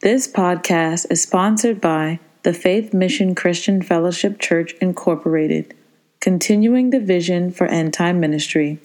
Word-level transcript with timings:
This 0.00 0.28
podcast 0.28 1.10
is 1.10 1.24
sponsored 1.24 1.80
by 1.80 2.20
the 2.44 2.52
Faith 2.52 2.94
Mission 2.94 3.34
Christian 3.34 3.82
Fellowship 3.82 4.38
Church, 4.38 4.72
Incorporated, 4.74 5.74
continuing 6.20 6.90
the 6.90 7.00
vision 7.00 7.50
for 7.50 7.66
end 7.66 7.94
time 7.94 8.20
ministry. 8.20 8.78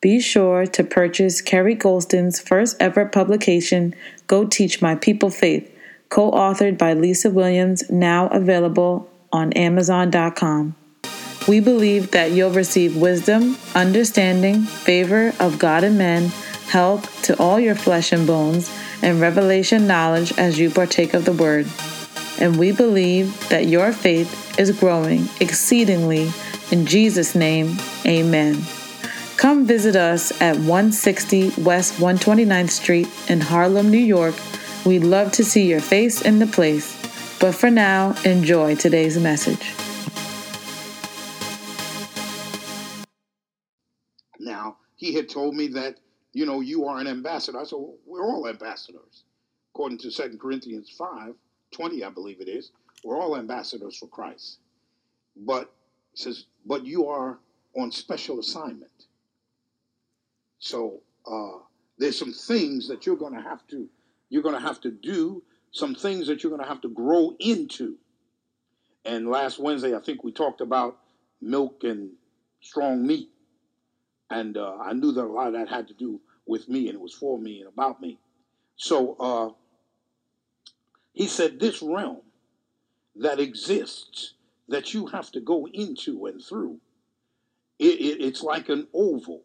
Be 0.00 0.18
sure 0.18 0.66
to 0.66 0.82
purchase 0.82 1.40
Kerry 1.40 1.76
Golston's 1.76 2.40
first 2.40 2.76
ever 2.80 3.06
publication, 3.06 3.94
Go 4.26 4.44
Teach 4.44 4.82
My 4.82 4.96
People 4.96 5.30
Faith, 5.30 5.72
co 6.08 6.32
authored 6.32 6.76
by 6.76 6.94
Lisa 6.94 7.30
Williams, 7.30 7.88
now 7.88 8.26
available 8.26 9.08
on 9.32 9.52
Amazon.com. 9.52 10.74
We 11.46 11.60
believe 11.60 12.10
that 12.10 12.32
you'll 12.32 12.50
receive 12.50 12.96
wisdom, 12.96 13.56
understanding, 13.76 14.62
favor 14.62 15.32
of 15.38 15.60
God 15.60 15.84
and 15.84 15.96
men, 15.96 16.24
help 16.66 17.06
to 17.22 17.38
all 17.38 17.60
your 17.60 17.76
flesh 17.76 18.10
and 18.10 18.26
bones 18.26 18.68
and 19.02 19.20
revelation 19.20 19.86
knowledge 19.86 20.32
as 20.38 20.58
you 20.58 20.70
partake 20.70 21.14
of 21.14 21.24
the 21.24 21.32
word. 21.32 21.66
And 22.38 22.58
we 22.58 22.72
believe 22.72 23.48
that 23.48 23.66
your 23.66 23.92
faith 23.92 24.58
is 24.58 24.78
growing 24.78 25.28
exceedingly. 25.40 26.30
In 26.70 26.86
Jesus' 26.86 27.34
name, 27.34 27.76
amen. 28.06 28.62
Come 29.36 29.64
visit 29.64 29.96
us 29.96 30.38
at 30.40 30.56
160 30.56 31.52
West 31.62 31.94
129th 31.94 32.70
Street 32.70 33.08
in 33.28 33.40
Harlem, 33.40 33.90
New 33.90 33.98
York. 33.98 34.34
We'd 34.84 35.04
love 35.04 35.32
to 35.32 35.44
see 35.44 35.66
your 35.66 35.80
face 35.80 36.22
in 36.22 36.38
the 36.38 36.46
place. 36.46 36.96
But 37.40 37.54
for 37.54 37.70
now, 37.70 38.14
enjoy 38.24 38.76
today's 38.76 39.18
message. 39.18 39.72
Now, 44.38 44.76
he 44.96 45.14
had 45.14 45.30
told 45.30 45.54
me 45.54 45.68
that 45.68 45.96
you 46.32 46.46
know, 46.46 46.60
you 46.60 46.86
are 46.86 46.98
an 46.98 47.06
ambassador. 47.06 47.58
I 47.58 47.64
said, 47.64 47.76
well, 47.76 47.96
we're 48.06 48.24
all 48.24 48.48
ambassadors. 48.48 49.24
According 49.74 49.98
to 49.98 50.10
2 50.10 50.38
Corinthians 50.38 50.90
5, 50.96 51.34
20, 51.72 52.04
I 52.04 52.10
believe 52.10 52.40
it 52.40 52.48
is, 52.48 52.72
we're 53.04 53.20
all 53.20 53.36
ambassadors 53.36 53.96
for 53.96 54.06
Christ. 54.06 54.58
But 55.36 55.72
says, 56.14 56.46
but 56.66 56.84
you 56.84 57.08
are 57.08 57.38
on 57.76 57.90
special 57.92 58.40
assignment. 58.40 58.90
So 60.58 61.00
uh, 61.30 61.62
there's 61.98 62.18
some 62.18 62.32
things 62.32 62.88
that 62.88 63.06
you're 63.06 63.16
going 63.16 63.34
to 63.34 63.42
have 63.42 63.66
to 63.68 63.88
you're 64.30 64.42
going 64.42 64.54
to 64.54 64.60
have 64.60 64.80
to 64.82 64.90
do, 64.90 65.42
some 65.72 65.94
things 65.94 66.28
that 66.28 66.42
you're 66.42 66.50
going 66.50 66.62
to 66.62 66.68
have 66.68 66.80
to 66.82 66.88
grow 66.88 67.34
into. 67.40 67.96
And 69.04 69.28
last 69.28 69.58
Wednesday, 69.58 69.94
I 69.94 70.00
think 70.00 70.22
we 70.22 70.30
talked 70.30 70.60
about 70.60 70.98
milk 71.40 71.82
and 71.82 72.10
strong 72.60 73.04
meat. 73.04 73.29
And 74.30 74.56
uh, 74.56 74.76
I 74.76 74.92
knew 74.92 75.12
that 75.12 75.24
a 75.24 75.26
lot 75.26 75.48
of 75.48 75.52
that 75.54 75.68
had 75.68 75.88
to 75.88 75.94
do 75.94 76.20
with 76.46 76.68
me 76.68 76.86
and 76.88 76.94
it 76.94 77.00
was 77.00 77.14
for 77.14 77.38
me 77.38 77.60
and 77.60 77.68
about 77.68 78.00
me. 78.00 78.18
So 78.76 79.16
uh, 79.20 79.50
he 81.12 81.26
said, 81.26 81.58
This 81.58 81.82
realm 81.82 82.22
that 83.16 83.40
exists 83.40 84.34
that 84.68 84.94
you 84.94 85.06
have 85.06 85.30
to 85.32 85.40
go 85.40 85.66
into 85.72 86.26
and 86.26 86.42
through, 86.42 86.78
it, 87.78 88.00
it, 88.00 88.20
it's 88.22 88.42
like 88.42 88.68
an 88.68 88.86
oval. 88.94 89.42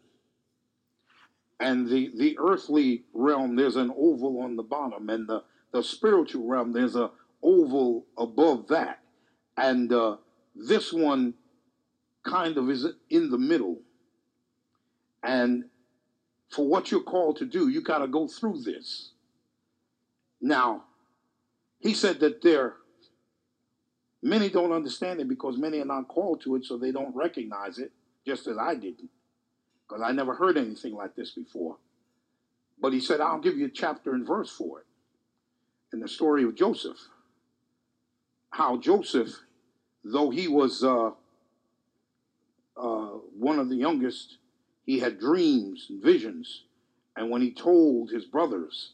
And 1.60 1.88
the, 1.88 2.12
the 2.16 2.38
earthly 2.38 3.06
realm, 3.14 3.56
there's 3.56 3.78
an 3.78 3.92
oval 3.98 4.42
on 4.42 4.56
the 4.56 4.64
bottom, 4.64 5.10
and 5.10 5.28
the, 5.28 5.44
the 5.72 5.82
spiritual 5.82 6.46
realm, 6.46 6.74
there's 6.74 6.96
a 6.96 7.12
oval 7.42 8.06
above 8.18 8.68
that. 8.68 9.00
And 9.58 9.92
uh, 9.92 10.18
this 10.54 10.92
one 10.92 11.34
kind 12.24 12.58
of 12.58 12.70
is 12.70 12.88
in 13.10 13.30
the 13.30 13.38
middle. 13.38 13.80
And 15.26 15.66
for 16.50 16.68
what 16.68 16.92
you're 16.92 17.02
called 17.02 17.38
to 17.38 17.46
do, 17.46 17.68
you 17.68 17.82
got 17.82 17.98
to 17.98 18.08
go 18.08 18.28
through 18.28 18.62
this. 18.62 19.10
Now, 20.40 20.84
he 21.80 21.96
said 21.96 22.20
that 22.20 22.44
there, 22.44 22.76
many 24.22 24.50
don't 24.50 24.72
understand 24.72 25.20
it 25.20 25.28
because 25.28 25.58
many 25.58 25.82
are 25.82 25.86
not 25.86 26.08
called 26.08 26.42
to 26.42 26.56
it, 26.56 26.64
so 26.64 26.78
they 26.78 26.92
don't 26.92 27.16
recognize 27.16 27.80
it, 27.80 27.92
just 28.26 28.46
as 28.48 28.58
I 28.60 28.76
didn't, 28.76 29.10
because 29.88 30.04
I 30.04 30.12
never 30.12 30.36
heard 30.36 30.58
anything 30.58 30.94
like 30.94 31.16
this 31.16 31.32
before. 31.32 31.78
But 32.80 32.94
he 32.94 33.00
said, 33.00 33.20
I'll 33.20 33.40
give 33.40 33.58
you 33.58 33.66
a 33.66 33.70
chapter 33.70 34.14
and 34.14 34.28
verse 34.28 34.52
for 34.52 34.82
it. 34.82 34.86
In 35.92 36.02
the 36.02 36.08
story 36.08 36.44
of 36.44 36.56
Joseph, 36.56 36.98
how 38.52 38.78
Joseph, 38.78 39.30
though 40.04 40.30
he 40.30 40.48
was 40.48 40.84
uh, 40.84 41.12
uh, 42.78 43.08
one 43.40 43.58
of 43.58 43.70
the 43.70 43.76
youngest 43.76 44.38
he 44.86 45.00
had 45.00 45.20
dreams 45.20 45.88
and 45.90 46.02
visions. 46.02 46.64
And 47.18 47.30
when 47.30 47.42
he 47.42 47.52
told 47.52 48.12
his 48.12 48.26
brothers, 48.26 48.92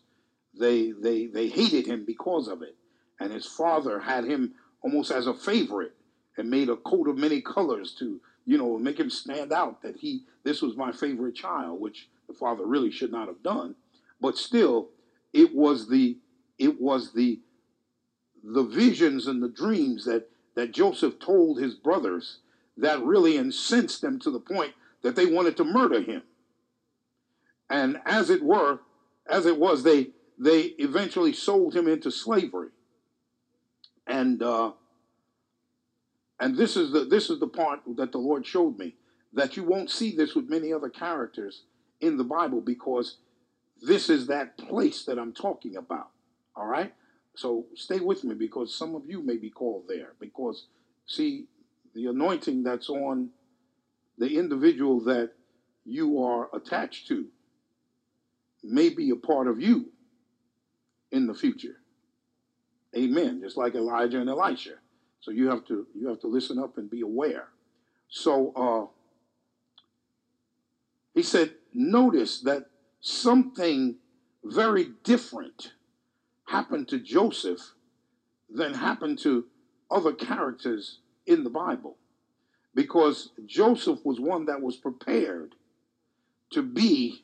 they, 0.57 0.91
they, 0.91 1.27
they 1.27 1.47
hated 1.47 1.85
him 1.85 2.05
because 2.05 2.47
of 2.47 2.61
it. 2.61 2.75
And 3.19 3.31
his 3.31 3.45
father 3.45 3.99
had 3.99 4.23
him 4.23 4.53
almost 4.81 5.11
as 5.11 5.27
a 5.27 5.33
favorite 5.33 5.93
and 6.37 6.49
made 6.49 6.69
a 6.69 6.77
coat 6.77 7.07
of 7.07 7.17
many 7.17 7.41
colors 7.41 7.93
to, 7.99 8.19
you 8.45 8.57
know, 8.57 8.77
make 8.77 8.99
him 8.99 9.09
stand 9.09 9.51
out 9.51 9.81
that 9.81 9.97
he, 9.97 10.23
this 10.43 10.61
was 10.61 10.75
my 10.75 10.91
favorite 10.91 11.35
child, 11.35 11.79
which 11.79 12.09
the 12.27 12.33
father 12.33 12.65
really 12.65 12.91
should 12.91 13.11
not 13.11 13.27
have 13.27 13.43
done. 13.43 13.75
But 14.19 14.37
still, 14.37 14.89
it 15.33 15.53
was 15.53 15.89
the, 15.89 16.17
it 16.57 16.79
was 16.81 17.13
the, 17.13 17.39
the 18.43 18.63
visions 18.63 19.27
and 19.27 19.43
the 19.43 19.49
dreams 19.49 20.05
that, 20.05 20.29
that 20.55 20.71
Joseph 20.71 21.19
told 21.19 21.59
his 21.59 21.75
brothers 21.75 22.39
that 22.77 23.03
really 23.03 23.37
incensed 23.37 24.01
them 24.01 24.19
to 24.19 24.31
the 24.31 24.39
point 24.39 24.73
that 25.03 25.15
they 25.15 25.25
wanted 25.25 25.57
to 25.57 25.63
murder 25.63 26.01
him. 26.01 26.23
And 27.69 27.99
as 28.05 28.29
it 28.29 28.43
were, 28.43 28.79
as 29.29 29.45
it 29.45 29.57
was, 29.57 29.83
they 29.83 30.09
they 30.37 30.61
eventually 30.79 31.33
sold 31.33 31.75
him 31.75 31.87
into 31.87 32.11
slavery. 32.11 32.69
And 34.07 34.41
uh, 34.41 34.71
and 36.39 36.57
this 36.57 36.75
is 36.75 36.91
the 36.91 37.05
this 37.05 37.29
is 37.29 37.39
the 37.39 37.47
part 37.47 37.81
that 37.97 38.11
the 38.11 38.17
Lord 38.17 38.45
showed 38.45 38.77
me 38.77 38.95
that 39.33 39.55
you 39.55 39.63
won't 39.63 39.89
see 39.89 40.15
this 40.15 40.35
with 40.35 40.49
many 40.49 40.73
other 40.73 40.89
characters 40.89 41.63
in 42.01 42.17
the 42.17 42.23
Bible 42.23 42.59
because 42.59 43.17
this 43.81 44.09
is 44.09 44.27
that 44.27 44.57
place 44.57 45.05
that 45.05 45.17
I'm 45.17 45.33
talking 45.33 45.77
about. 45.77 46.09
All 46.55 46.65
right? 46.65 46.93
So 47.35 47.65
stay 47.75 47.99
with 47.99 48.23
me 48.23 48.35
because 48.35 48.75
some 48.75 48.95
of 48.95 49.03
you 49.07 49.23
may 49.23 49.37
be 49.37 49.49
called 49.49 49.85
there 49.87 50.13
because 50.19 50.65
see 51.05 51.45
the 51.95 52.07
anointing 52.07 52.63
that's 52.63 52.89
on 52.89 53.29
the 54.21 54.37
individual 54.37 54.99
that 54.99 55.31
you 55.83 56.21
are 56.21 56.47
attached 56.53 57.07
to 57.07 57.25
may 58.63 58.87
be 58.87 59.09
a 59.09 59.15
part 59.15 59.47
of 59.47 59.59
you 59.59 59.87
in 61.11 61.25
the 61.25 61.33
future. 61.33 61.77
Amen. 62.95 63.41
Just 63.41 63.57
like 63.57 63.73
Elijah 63.73 64.19
and 64.21 64.29
Elisha. 64.29 64.75
So 65.21 65.31
you 65.31 65.49
have 65.49 65.65
to 65.65 65.87
you 65.95 66.07
have 66.07 66.19
to 66.19 66.27
listen 66.27 66.59
up 66.59 66.77
and 66.77 66.87
be 66.87 67.01
aware. 67.01 67.47
So 68.09 68.53
uh, 68.55 68.85
he 71.15 71.23
said, 71.23 71.55
notice 71.73 72.41
that 72.41 72.67
something 72.99 73.95
very 74.43 74.89
different 75.03 75.73
happened 76.45 76.89
to 76.89 76.99
Joseph 76.99 77.73
than 78.51 78.75
happened 78.75 79.17
to 79.19 79.45
other 79.89 80.13
characters 80.13 80.99
in 81.25 81.43
the 81.43 81.49
Bible 81.49 81.97
because 82.73 83.31
Joseph 83.45 83.99
was 84.05 84.19
one 84.19 84.45
that 84.45 84.61
was 84.61 84.77
prepared 84.77 85.55
to 86.51 86.61
be 86.61 87.23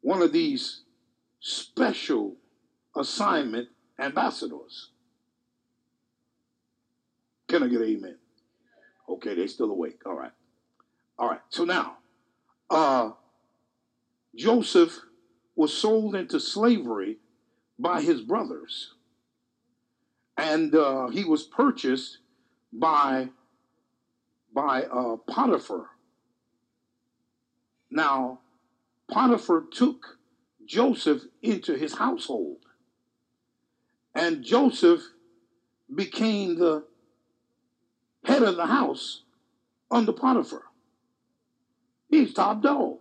one 0.00 0.22
of 0.22 0.32
these 0.32 0.82
special 1.40 2.36
assignment 2.96 3.68
ambassadors. 3.98 4.90
Can 7.48 7.62
I 7.62 7.68
get 7.68 7.82
amen? 7.82 8.16
Okay, 9.08 9.34
they're 9.34 9.48
still 9.48 9.70
awake. 9.70 10.00
All 10.06 10.14
right. 10.14 10.32
All 11.18 11.28
right. 11.28 11.40
So 11.50 11.64
now, 11.64 11.98
uh, 12.70 13.10
Joseph 14.34 14.98
was 15.54 15.76
sold 15.76 16.14
into 16.14 16.40
slavery 16.40 17.18
by 17.78 18.00
his 18.00 18.22
brothers. 18.22 18.94
And 20.38 20.74
uh, 20.74 21.08
he 21.08 21.24
was 21.24 21.42
purchased 21.42 22.18
by 22.72 23.28
by 24.54 24.82
uh, 24.84 25.16
Potiphar. 25.28 25.90
Now, 27.90 28.40
Potiphar 29.10 29.64
took 29.70 30.18
Joseph 30.66 31.22
into 31.42 31.74
his 31.74 31.94
household, 31.94 32.58
and 34.14 34.42
Joseph 34.42 35.02
became 35.94 36.58
the 36.58 36.84
head 38.24 38.42
of 38.42 38.56
the 38.56 38.66
house 38.66 39.22
under 39.90 40.12
Potiphar. 40.12 40.62
He's 42.08 42.32
top 42.32 42.62
dog. 42.62 42.98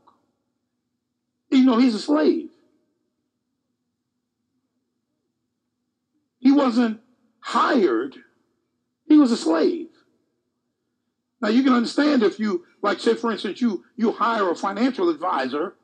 You 1.50 1.66
know, 1.66 1.78
he's 1.78 1.96
a 1.96 2.00
slave. 2.00 2.50
He 6.40 6.52
wasn't 6.52 7.02
hired, 7.40 8.16
he 9.08 9.18
was 9.18 9.32
a 9.32 9.38
slave. 9.38 9.91
Now 11.42 11.50
you 11.50 11.64
can 11.64 11.74
understand 11.74 12.24
if 12.24 12.40
you, 12.40 12.66
like, 12.82 13.00
say 13.00 13.16
for 13.16 13.32
instance, 13.32 13.62
you 13.62 13.84
you 13.98 14.12
hire 14.12 14.50
a 14.50 14.56
financial 14.56 15.10
advisor, 15.10 15.76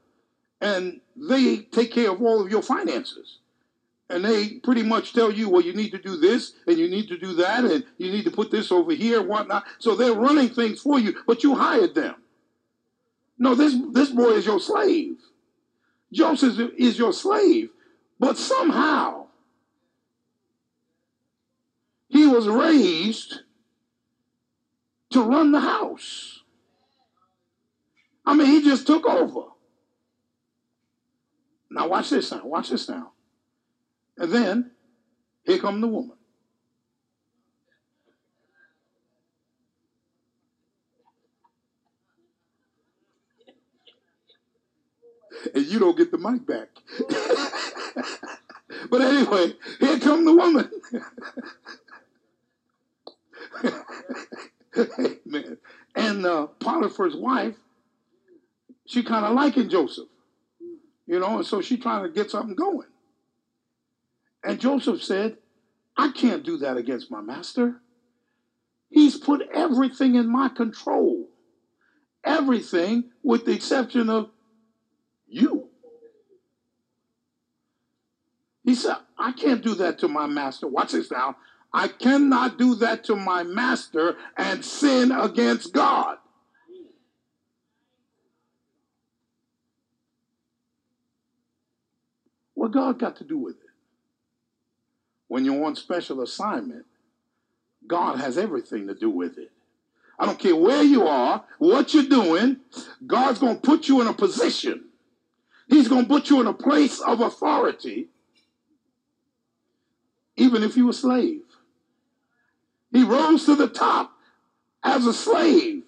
and 0.61 1.01
they 1.15 1.57
take 1.57 1.91
care 1.91 2.11
of 2.11 2.21
all 2.21 2.41
of 2.41 2.51
your 2.51 2.61
finances, 2.61 3.39
and 4.09 4.23
they 4.23 4.59
pretty 4.59 4.83
much 4.83 5.13
tell 5.13 5.31
you, 5.31 5.49
well, 5.49 5.61
you 5.61 5.73
need 5.73 5.91
to 5.91 5.97
do 5.97 6.17
this 6.17 6.53
and 6.67 6.77
you 6.77 6.89
need 6.89 7.07
to 7.09 7.17
do 7.17 7.33
that 7.33 7.65
and 7.65 7.83
you 7.97 8.11
need 8.11 8.23
to 8.23 8.31
put 8.31 8.51
this 8.51 8.71
over 8.71 8.93
here, 8.93 9.21
whatnot. 9.21 9.65
So 9.79 9.95
they're 9.95 10.13
running 10.13 10.49
things 10.49 10.81
for 10.81 10.99
you, 10.99 11.15
but 11.25 11.43
you 11.43 11.55
hired 11.55 11.93
them. 11.95 12.15
No, 13.37 13.53
this 13.55 13.75
this 13.91 14.09
boy 14.09 14.31
is 14.31 14.45
your 14.45 14.59
slave. 14.59 15.17
Joseph 16.11 16.71
is 16.77 16.97
your 16.97 17.13
slave, 17.13 17.69
but 18.19 18.37
somehow 18.37 19.27
he 22.07 22.25
was 22.25 22.47
raised 22.47 23.41
to 25.17 25.23
run 25.23 25.51
the 25.51 25.59
house. 25.59 26.43
I 28.23 28.35
mean, 28.35 28.47
he 28.47 28.61
just 28.61 28.85
took 28.85 29.05
over. 29.07 29.47
Now 31.71 31.87
watch 31.87 32.11
this 32.11 32.31
now. 32.31 32.45
Watch 32.45 32.69
this 32.69 32.87
now. 32.87 33.13
And 34.17 34.31
then 34.31 34.71
here 35.43 35.57
come 35.57 35.81
the 35.81 35.87
woman. 35.87 36.17
And 45.55 45.65
you 45.65 45.79
don't 45.79 45.97
get 45.97 46.11
the 46.11 46.17
mic 46.19 46.45
back. 46.45 46.69
but 48.91 49.01
anyway, 49.01 49.53
here 49.79 49.99
come 49.99 50.25
the 50.25 50.33
woman. 50.33 50.69
Amen. 54.99 55.57
And 55.95 56.25
uh, 56.25 56.47
Potiphar's 56.59 57.15
wife, 57.15 57.55
she 58.85 59.03
kind 59.03 59.25
of 59.25 59.33
liking 59.33 59.69
Joseph, 59.69 60.07
you 61.05 61.19
know, 61.19 61.37
and 61.37 61.45
so 61.45 61.61
she 61.61 61.77
trying 61.77 62.03
to 62.03 62.09
get 62.09 62.31
something 62.31 62.55
going. 62.55 62.87
And 64.43 64.59
Joseph 64.59 65.03
said, 65.03 65.37
I 65.97 66.11
can't 66.11 66.43
do 66.43 66.57
that 66.57 66.77
against 66.77 67.11
my 67.11 67.21
master. 67.21 67.81
He's 68.89 69.17
put 69.17 69.41
everything 69.53 70.15
in 70.15 70.31
my 70.31 70.49
control. 70.49 71.27
Everything 72.23 73.05
with 73.23 73.45
the 73.45 73.51
exception 73.51 74.09
of 74.09 74.29
you. 75.27 75.69
He 78.63 78.75
said, 78.75 78.97
I 79.17 79.31
can't 79.31 79.63
do 79.63 79.75
that 79.75 79.99
to 79.99 80.07
my 80.07 80.27
master. 80.27 80.67
Watch 80.67 80.91
this 80.91 81.11
now. 81.11 81.35
I 81.73 81.87
cannot 81.87 82.57
do 82.57 82.75
that 82.75 83.03
to 83.05 83.15
my 83.15 83.43
master 83.43 84.15
and 84.37 84.63
sin 84.63 85.11
against 85.11 85.73
God. 85.73 86.17
What 92.53 92.71
God 92.71 92.97
got 92.97 93.17
to 93.17 93.23
do 93.23 93.37
with 93.37 93.55
it? 93.55 93.67
when 95.27 95.45
you're 95.45 95.63
on 95.65 95.75
special 95.75 96.21
assignment, 96.21 96.85
God 97.85 98.19
has 98.19 98.37
everything 98.37 98.87
to 98.87 98.93
do 98.93 99.09
with 99.09 99.37
it. 99.37 99.51
I 100.19 100.25
don't 100.25 100.39
care 100.39 100.55
where 100.55 100.83
you 100.83 101.05
are, 101.05 101.43
what 101.59 101.93
you're 101.93 102.03
doing, 102.03 102.57
God's 103.05 103.39
going 103.39 103.55
to 103.55 103.61
put 103.61 103.87
you 103.87 104.01
in 104.01 104.07
a 104.07 104.13
position. 104.13 104.85
He's 105.67 105.87
going 105.87 106.03
to 106.03 106.07
put 106.07 106.29
you 106.29 106.41
in 106.41 106.47
a 106.47 106.53
place 106.53 106.99
of 107.01 107.21
authority, 107.21 108.07
even 110.35 110.63
if 110.63 110.75
you're 110.75 110.89
a 110.89 110.93
slave. 110.93 111.41
He 112.97 113.03
rose 113.03 113.45
to 113.45 113.55
the 113.55 113.67
top 113.67 114.11
as 114.83 115.05
a 115.05 115.13
slave. 115.13 115.83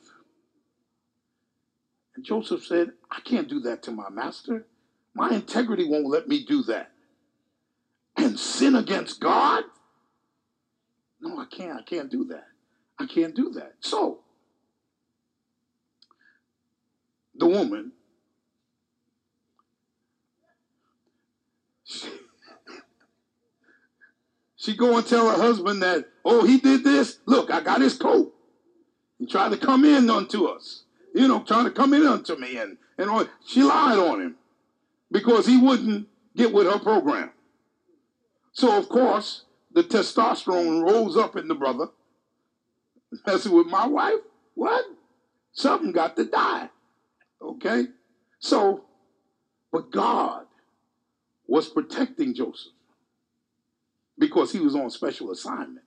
And 2.16 2.24
Joseph 2.24 2.64
said, 2.64 2.92
I 3.10 3.20
can't 3.22 3.50
do 3.50 3.62
that 3.62 3.82
to 3.84 3.92
my 3.92 4.12
master. 4.12 4.68
My 5.16 5.32
integrity 5.32 5.90
won't 5.90 6.06
let 6.06 6.28
me 6.28 6.46
do 6.46 6.62
that 6.66 6.92
and 8.16 8.40
sin 8.40 8.76
against 8.76 9.20
God? 9.20 9.64
No, 11.20 11.40
I 11.40 11.46
can't. 11.46 11.80
I 11.80 11.82
can't 11.82 12.12
do 12.12 12.26
that. 12.26 12.46
I 13.00 13.08
can't 13.08 13.36
do 13.36 13.54
that. 13.54 13.74
So, 13.80 14.20
the 17.34 17.48
woman, 17.48 17.92
she, 21.84 22.08
she 24.58 24.76
go 24.76 24.96
and 24.96 25.08
tell 25.08 25.28
her 25.28 25.38
husband 25.38 25.82
that, 25.82 26.06
oh, 26.30 26.46
he 26.46 26.60
did 26.60 26.84
this. 26.84 27.20
Look, 27.26 27.52
I 27.52 27.60
got 27.62 27.82
his 27.82 27.98
coat. 27.98 28.34
He 29.18 29.26
tried 29.26 29.50
to 29.50 29.58
come 29.58 29.84
in 29.84 30.10
unto 30.10 30.46
us. 30.46 30.84
You 31.14 31.28
know, 31.28 31.42
trying 31.42 31.66
to 31.66 31.72
come 31.72 31.94
in 31.94 32.06
unto 32.06 32.36
me. 32.36 32.58
And, 32.58 32.78
and 32.98 33.30
she 33.46 33.64
lied 33.64 33.98
on 33.98 34.22
him 34.22 34.36
because 35.12 35.48
he 35.48 35.58
wouldn't 35.58 36.08
get 36.38 36.54
with 36.54 36.68
her 36.68 36.80
program. 36.80 37.32
So, 38.52 38.78
of 38.78 38.88
course, 38.90 39.46
the 39.74 39.84
testosterone 39.84 40.84
rose 40.84 41.18
up 41.18 41.36
in 41.36 41.48
the 41.48 41.56
brother. 41.56 41.88
Messing 43.26 43.54
with 43.54 43.68
my 43.68 43.88
wife? 43.88 44.20
What? 44.54 44.86
Something 45.52 45.92
got 45.92 46.16
to 46.18 46.26
die. 46.26 46.70
Okay? 47.42 47.86
So, 48.40 48.86
but 49.72 49.92
God 49.92 50.46
was 51.48 51.68
protecting 51.68 52.36
Joseph 52.36 52.74
because 54.18 54.52
he 54.52 54.60
was 54.60 54.76
on 54.76 54.92
special 54.92 55.32
assignment. 55.32 55.86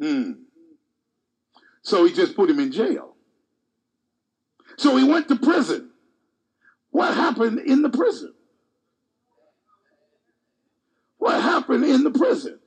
Hmm. 0.00 0.32
So 1.82 2.04
he 2.04 2.12
just 2.12 2.36
put 2.36 2.50
him 2.50 2.60
in 2.60 2.72
jail. 2.72 3.14
So 4.76 4.96
he 4.96 5.04
went 5.04 5.28
to 5.28 5.36
prison. 5.36 5.90
What 6.90 7.14
happened 7.14 7.60
in 7.60 7.82
the 7.82 7.90
prison? 7.90 8.34
what 11.18 11.42
happened 11.42 11.84
in 11.84 12.04
the 12.04 12.10
prison. 12.10 12.58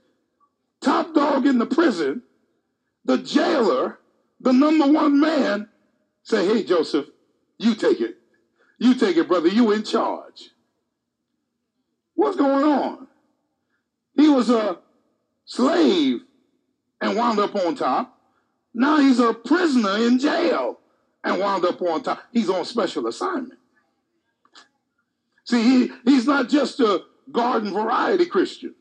Top 0.82 1.14
dog 1.14 1.46
in 1.46 1.58
the 1.58 1.66
prison, 1.66 2.22
the 3.06 3.18
jailer, 3.18 4.00
the 4.40 4.52
number 4.52 4.88
one 4.88 5.20
man, 5.20 5.68
say, 6.24 6.46
hey, 6.46 6.64
Joseph, 6.64 7.08
you 7.58 7.76
take 7.76 8.02
it. 8.02 8.18
You 8.78 8.96
take 8.96 9.18
it, 9.18 9.28
brother. 9.28 9.48
You 9.48 9.72
in 9.72 9.84
charge. 9.84 10.50
What's 12.16 12.38
going 12.38 12.64
on? 12.64 13.08
He 14.16 14.28
was 14.28 14.50
a 14.50 14.80
slave 15.46 16.22
and 17.02 17.18
wound 17.18 17.40
up 17.40 17.56
on 17.56 17.76
top. 17.76 18.18
Now 18.74 18.98
he's 18.98 19.20
a 19.20 19.34
prisoner 19.34 19.98
in 19.98 20.20
jail 20.20 20.80
and 21.24 21.40
wound 21.40 21.66
up 21.66 21.82
on 21.82 22.04
top. 22.04 22.24
He's 22.32 22.50
on 22.50 22.64
special 22.64 23.08
assignment. 23.08 23.60
See, 25.44 25.64
he, 25.64 25.92
he's 26.06 26.26
not 26.26 26.48
just 26.48 26.80
a 26.80 27.04
garden 27.32 27.74
variety 27.74 28.26
Christian. 28.26 28.76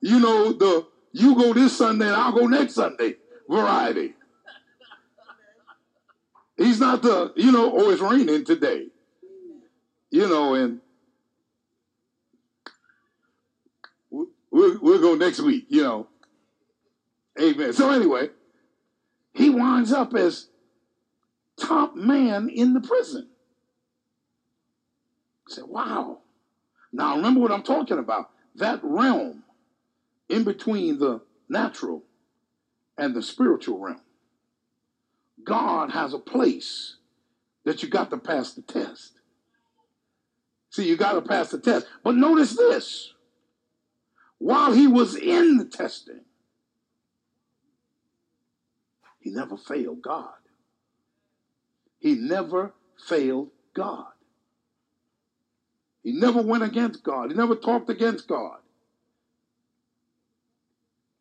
You 0.00 0.20
know, 0.20 0.52
the 0.52 0.86
you 1.12 1.34
go 1.34 1.54
this 1.54 1.78
Sunday 1.78 2.06
and 2.06 2.16
I'll 2.16 2.32
go 2.32 2.46
next 2.46 2.74
Sunday 2.74 3.14
variety. 3.48 4.14
He's 6.56 6.78
not 6.78 7.02
the, 7.02 7.32
you 7.36 7.50
know, 7.50 7.72
oh, 7.74 7.90
it's 7.90 8.02
raining 8.02 8.44
today. 8.44 8.88
You 10.10 10.28
know, 10.28 10.54
and 10.54 10.80
we'll, 14.54 14.78
we'll 14.80 15.00
go 15.00 15.14
next 15.16 15.40
week, 15.40 15.66
you 15.68 15.82
know. 15.82 16.06
Amen. 17.40 17.72
So, 17.72 17.90
anyway, 17.90 18.30
he 19.32 19.50
winds 19.50 19.92
up 19.92 20.14
as 20.14 20.48
top 21.56 21.96
man 21.96 22.48
in 22.48 22.72
the 22.72 22.80
prison. 22.80 23.28
I 25.48 25.54
said, 25.54 25.64
wow. 25.66 26.18
Now 26.92 27.16
remember 27.16 27.40
what 27.40 27.50
I'm 27.50 27.64
talking 27.64 27.98
about. 27.98 28.30
That 28.54 28.78
realm 28.84 29.42
in 30.28 30.44
between 30.44 31.00
the 31.00 31.20
natural 31.48 32.04
and 32.96 33.14
the 33.14 33.22
spiritual 33.22 33.80
realm. 33.80 34.00
God 35.44 35.90
has 35.90 36.14
a 36.14 36.18
place 36.18 36.96
that 37.64 37.82
you 37.82 37.88
got 37.88 38.10
to 38.10 38.16
pass 38.16 38.52
the 38.52 38.62
test. 38.62 39.18
See, 40.70 40.88
you 40.88 40.96
got 40.96 41.12
to 41.14 41.22
pass 41.22 41.50
the 41.50 41.58
test. 41.58 41.86
But 42.04 42.14
notice 42.14 42.56
this 42.56 43.13
while 44.44 44.74
he 44.74 44.86
was 44.86 45.16
in 45.16 45.56
the 45.56 45.64
testing, 45.64 46.20
he 49.18 49.30
never 49.30 49.56
failed 49.56 50.02
God. 50.02 50.34
He 51.98 52.14
never 52.14 52.74
failed 53.08 53.48
God. 53.72 54.12
He 56.02 56.12
never 56.12 56.42
went 56.42 56.62
against 56.62 57.02
God. 57.02 57.30
He 57.30 57.34
never 57.34 57.54
talked 57.54 57.88
against 57.88 58.28
God. 58.28 58.58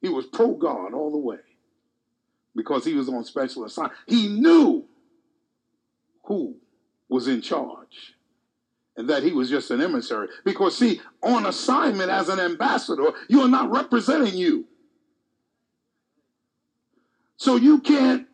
He 0.01 0.09
was 0.09 0.25
pro 0.25 0.55
God 0.55 0.93
all 0.93 1.09
the 1.09 1.17
way 1.17 1.39
because 2.53 2.83
he 2.83 2.93
was 2.93 3.07
on 3.07 3.23
special 3.23 3.63
assignment. 3.63 3.97
He 4.05 4.27
knew 4.27 4.83
who 6.25 6.57
was 7.07 7.29
in 7.29 7.41
charge 7.41 8.15
and 8.95 9.09
that 9.09 9.23
he 9.23 9.31
was 9.31 9.49
just 9.49 9.71
an 9.71 9.81
emissary. 9.81 10.27
Because, 10.43 10.77
see, 10.77 11.01
on 11.21 11.45
assignment 11.45 12.09
as 12.09 12.29
an 12.29 12.39
ambassador, 12.39 13.11
you 13.27 13.41
are 13.41 13.47
not 13.47 13.71
representing 13.71 14.35
you. 14.35 14.65
So 17.37 17.55
you 17.55 17.79
can't 17.79 18.27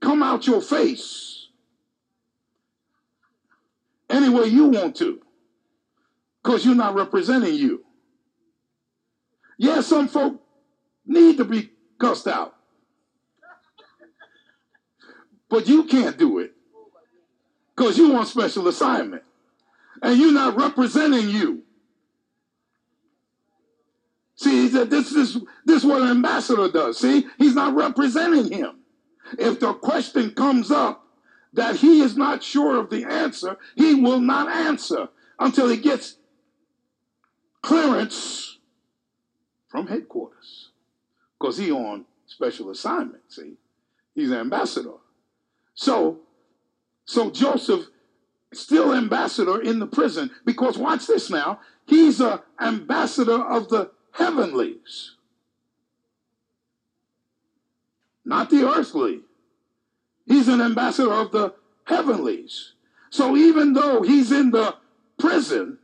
come 0.00 0.22
out 0.22 0.46
your 0.46 0.62
face 0.62 1.48
any 4.08 4.28
way 4.28 4.46
you 4.46 4.66
want 4.66 4.96
to 4.96 5.20
because 6.42 6.64
you're 6.64 6.74
not 6.74 6.94
representing 6.94 7.54
you. 7.54 7.84
Yeah, 9.58 9.82
some 9.82 10.08
folk 10.08 10.42
need 11.06 11.36
to 11.36 11.44
be 11.44 11.70
cussed 11.98 12.26
out, 12.26 12.56
but 15.50 15.68
you 15.68 15.84
can't 15.84 16.16
do 16.16 16.38
it 16.38 16.54
because 17.76 17.98
you 17.98 18.10
want 18.10 18.26
special 18.26 18.66
assignment 18.68 19.22
and 20.02 20.18
you're 20.18 20.32
not 20.32 20.56
representing 20.56 21.28
you. 21.28 21.62
See, 24.36 24.62
he 24.62 24.68
said, 24.70 24.88
this 24.88 25.12
is 25.12 25.34
this 25.66 25.82
is 25.82 25.84
what 25.84 26.02
an 26.02 26.08
ambassador 26.08 26.70
does. 26.70 26.98
See, 26.98 27.26
he's 27.36 27.54
not 27.54 27.74
representing 27.74 28.50
him. 28.50 28.78
If 29.38 29.60
the 29.60 29.74
question 29.74 30.30
comes 30.30 30.70
up 30.70 31.06
that 31.52 31.76
he 31.76 32.00
is 32.00 32.16
not 32.16 32.42
sure 32.42 32.78
of 32.78 32.90
the 32.90 33.04
answer, 33.04 33.58
he 33.74 33.94
will 33.94 34.20
not 34.20 34.48
answer 34.48 35.08
until 35.38 35.68
he 35.68 35.76
gets 35.76 36.16
clearance 37.62 38.58
from 39.68 39.86
headquarters. 39.86 40.70
Because 41.38 41.58
he 41.58 41.70
on 41.70 42.06
special 42.26 42.70
assignment, 42.70 43.22
see? 43.28 43.54
He's 44.14 44.30
an 44.30 44.38
ambassador. 44.38 44.98
So, 45.74 46.20
so 47.04 47.30
Joseph 47.30 47.86
still 48.52 48.94
ambassador 48.94 49.60
in 49.60 49.78
the 49.78 49.86
prison 49.86 50.30
because 50.44 50.76
watch 50.76 51.06
this 51.06 51.30
now. 51.30 51.60
He's 51.86 52.20
an 52.20 52.40
ambassador 52.60 53.40
of 53.42 53.68
the 53.68 53.90
heavenlies, 54.12 55.12
not 58.24 58.50
the 58.50 58.68
earthly. 58.68 59.20
He's 60.26 60.48
an 60.48 60.60
ambassador 60.60 61.12
of 61.12 61.32
the 61.32 61.54
heavenlies. 61.84 62.74
So 63.10 63.36
even 63.36 63.72
though 63.72 64.02
he's 64.02 64.30
in 64.30 64.52
the 64.52 64.76
prison, 65.18 65.78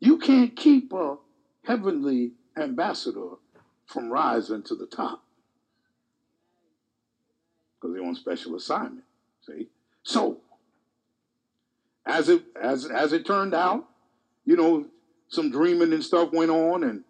you 0.00 0.18
can't 0.18 0.56
keep 0.56 0.92
a 0.92 1.16
heavenly 1.64 2.32
ambassador 2.56 3.36
from 3.86 4.10
rising 4.10 4.62
to 4.64 4.74
the 4.74 4.86
top 4.86 5.22
because 7.80 7.94
they're 7.94 8.04
on 8.04 8.16
special 8.16 8.56
assignment. 8.56 9.04
See? 9.46 9.68
So, 10.02 10.38
as 12.06 12.28
it 12.28 12.42
as 12.60 12.86
as 12.86 13.12
it 13.12 13.24
turned 13.24 13.54
out, 13.54 13.88
you 14.44 14.56
know, 14.56 14.86
some 15.28 15.50
dreaming 15.50 15.92
and 15.92 16.04
stuff 16.04 16.32
went 16.32 16.50
on, 16.50 16.84
and 16.84 17.04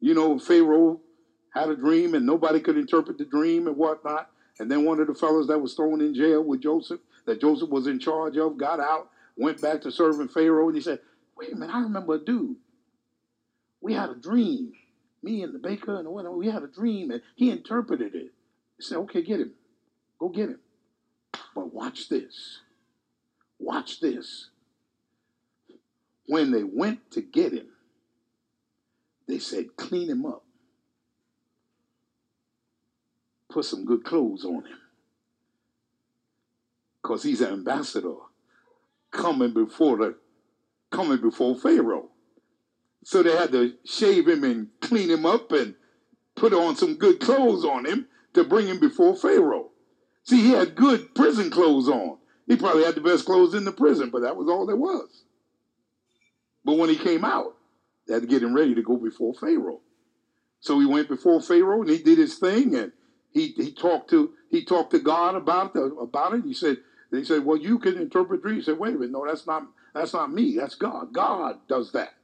you 0.00 0.14
know, 0.14 0.38
Pharaoh 0.38 1.00
had 1.54 1.70
a 1.70 1.76
dream 1.76 2.14
and 2.14 2.26
nobody 2.26 2.60
could 2.60 2.76
interpret 2.76 3.18
the 3.18 3.24
dream 3.24 3.66
and 3.66 3.76
whatnot. 3.76 4.30
And 4.58 4.70
then 4.70 4.84
one 4.84 5.00
of 5.00 5.06
the 5.06 5.14
fellows 5.14 5.48
that 5.48 5.58
was 5.58 5.74
thrown 5.74 6.00
in 6.00 6.14
jail 6.14 6.42
with 6.42 6.62
Joseph, 6.62 7.00
that 7.26 7.40
Joseph 7.40 7.70
was 7.70 7.86
in 7.86 7.98
charge 7.98 8.36
of, 8.36 8.56
got 8.56 8.80
out, 8.80 9.10
went 9.36 9.60
back 9.60 9.82
to 9.82 9.90
serving 9.90 10.28
Pharaoh, 10.28 10.66
and 10.66 10.76
he 10.76 10.82
said, 10.82 11.00
Wait 11.36 11.52
a 11.52 11.56
minute, 11.56 11.74
I 11.74 11.80
remember 11.80 12.14
a 12.14 12.18
dude. 12.18 12.56
We 13.80 13.94
had 13.94 14.10
a 14.10 14.14
dream. 14.14 14.72
Me 15.22 15.42
and 15.42 15.54
the 15.54 15.58
baker 15.58 15.98
and 15.98 16.08
whatever, 16.08 16.36
we 16.36 16.48
had 16.48 16.62
a 16.62 16.68
dream, 16.68 17.10
and 17.10 17.22
he 17.34 17.50
interpreted 17.50 18.14
it. 18.14 18.32
He 18.76 18.82
said, 18.82 18.98
Okay, 18.98 19.22
get 19.22 19.40
him. 19.40 19.52
Go 20.18 20.28
get 20.28 20.50
him. 20.50 20.58
But 21.56 21.74
watch 21.74 22.08
this. 22.08 22.60
Watch 23.58 23.98
this. 23.98 24.50
When 26.26 26.52
they 26.52 26.62
went 26.62 27.10
to 27.12 27.20
get 27.20 27.52
him, 27.52 27.66
they 29.26 29.40
said, 29.40 29.76
Clean 29.76 30.08
him 30.08 30.24
up 30.24 30.46
put 33.56 33.64
some 33.64 33.86
good 33.86 34.04
clothes 34.04 34.44
on 34.44 34.56
him. 34.56 34.78
Because 37.02 37.22
he's 37.22 37.40
an 37.40 37.54
ambassador 37.54 38.16
coming 39.10 39.54
before 39.54 39.96
the 39.96 40.16
coming 40.90 41.22
before 41.22 41.56
Pharaoh. 41.56 42.10
So 43.02 43.22
they 43.22 43.34
had 43.34 43.52
to 43.52 43.72
shave 43.86 44.28
him 44.28 44.44
and 44.44 44.68
clean 44.82 45.08
him 45.08 45.24
up 45.24 45.52
and 45.52 45.74
put 46.34 46.52
on 46.52 46.76
some 46.76 46.96
good 46.96 47.18
clothes 47.18 47.64
on 47.64 47.86
him 47.86 48.08
to 48.34 48.44
bring 48.44 48.66
him 48.66 48.78
before 48.78 49.16
Pharaoh. 49.16 49.70
See, 50.26 50.42
he 50.42 50.50
had 50.50 50.74
good 50.74 51.14
prison 51.14 51.50
clothes 51.50 51.88
on. 51.88 52.18
He 52.46 52.56
probably 52.56 52.84
had 52.84 52.94
the 52.94 53.00
best 53.00 53.24
clothes 53.26 53.54
in 53.54 53.64
the 53.64 53.72
prison, 53.72 54.10
but 54.10 54.22
that 54.22 54.36
was 54.36 54.48
all 54.48 54.66
there 54.66 54.76
was. 54.76 55.24
But 56.64 56.78
when 56.78 56.88
he 56.88 56.96
came 56.96 57.24
out, 57.24 57.56
they 58.06 58.14
had 58.14 58.22
to 58.22 58.28
get 58.28 58.42
him 58.42 58.54
ready 58.54 58.74
to 58.74 58.82
go 58.82 58.96
before 58.96 59.34
Pharaoh. 59.34 59.80
So 60.60 60.80
he 60.80 60.86
went 60.86 61.08
before 61.08 61.40
Pharaoh 61.40 61.82
and 61.82 61.90
he 61.90 61.98
did 61.98 62.18
his 62.18 62.38
thing 62.38 62.74
and 62.74 62.92
he 63.30 63.48
he 63.48 63.70
talked 63.72 64.10
to 64.10 64.32
he 64.50 64.64
talked 64.64 64.90
to 64.92 64.98
God 64.98 65.36
about 65.36 65.74
the 65.74 65.82
about 65.82 66.34
it. 66.34 66.44
He 66.44 66.54
said 66.54 66.78
they 67.12 67.22
said, 67.22 67.44
well, 67.44 67.56
you 67.56 67.78
can 67.78 67.96
interpret 67.96 68.42
dreams. 68.42 68.66
He 68.66 68.72
said, 68.72 68.78
wait 68.78 68.94
a 68.94 68.98
minute, 68.98 69.12
no, 69.12 69.24
that's 69.26 69.46
not 69.46 69.62
that's 69.94 70.12
not 70.12 70.32
me. 70.32 70.56
That's 70.56 70.74
God. 70.74 71.12
God 71.12 71.60
does 71.68 71.92
that. 71.92 72.14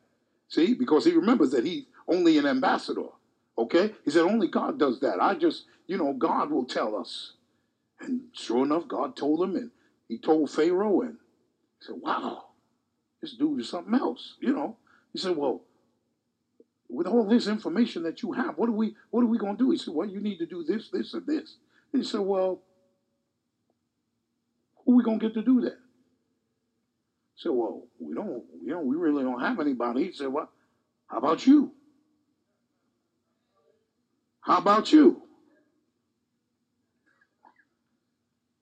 See, 0.49 0.75
because 0.75 1.05
he 1.05 1.13
remembers 1.13 1.51
that 1.53 1.65
he's 1.65 1.85
only 2.09 2.37
an 2.39 2.47
ambassador. 2.47 3.09
Okay, 3.57 3.93
he 4.05 4.11
said 4.11 4.23
only 4.23 4.49
God 4.49 4.79
does 4.79 4.99
that. 5.01 5.23
I 5.23 5.35
just 5.35 5.67
you 5.87 5.99
know 5.99 6.13
God 6.15 6.51
will 6.51 6.65
tell 6.65 6.97
us. 6.97 7.35
And 8.03 8.23
sure 8.33 8.65
enough, 8.65 8.89
God 8.89 9.17
told 9.17 9.43
him, 9.43 9.57
and 9.57 9.71
he 10.09 10.19
told 10.19 10.51
Pharaoh, 10.51 11.03
and 11.03 11.17
he 11.79 11.87
said, 11.87 11.97
wow, 12.01 12.47
this 13.21 13.35
dude 13.35 13.61
is 13.61 13.69
something 13.69 13.95
else. 13.95 14.37
You 14.41 14.53
know, 14.53 14.77
he 15.13 15.19
said, 15.19 15.37
well 15.37 15.63
with 16.93 17.07
all 17.07 17.27
this 17.27 17.47
information 17.47 18.03
that 18.03 18.23
you 18.23 18.33
have, 18.33 18.59
what 18.59 18.69
are 18.69 18.73
we 18.73 18.95
what 19.11 19.23
are 19.23 19.27
we 19.27 19.39
going 19.39 19.57
to 19.57 19.65
do? 19.65 19.71
He 19.71 19.79
said, 19.79 19.95
well, 19.95 20.09
you 20.09 20.21
need 20.21 20.39
to 20.39 20.47
do 20.47 20.63
this, 20.63 20.91
this, 20.91 21.15
and 21.15 21.27
this. 21.27 21.57
And 21.93 22.03
he 22.03 22.09
said, 22.09 22.21
well, 22.21 22.61
who 24.85 24.93
are 24.93 24.97
we 24.97 25.03
going 25.03 25.19
to 25.19 25.27
get 25.27 25.35
to 25.35 25.43
do 25.43 25.63
that? 25.63 25.79
He 27.35 27.43
said, 27.43 27.53
well, 27.53 27.85
we 27.99 28.15
don't, 28.15 28.45
you 28.63 28.73
know, 28.73 28.81
we 28.81 28.97
really 28.97 29.23
don't 29.23 29.41
have 29.41 29.59
anybody. 29.59 30.05
He 30.05 30.13
said, 30.13 30.29
well, 30.29 30.51
how 31.07 31.19
about 31.19 31.47
you? 31.47 31.73
How 34.43 34.59
about 34.59 34.93
you? 34.93 35.22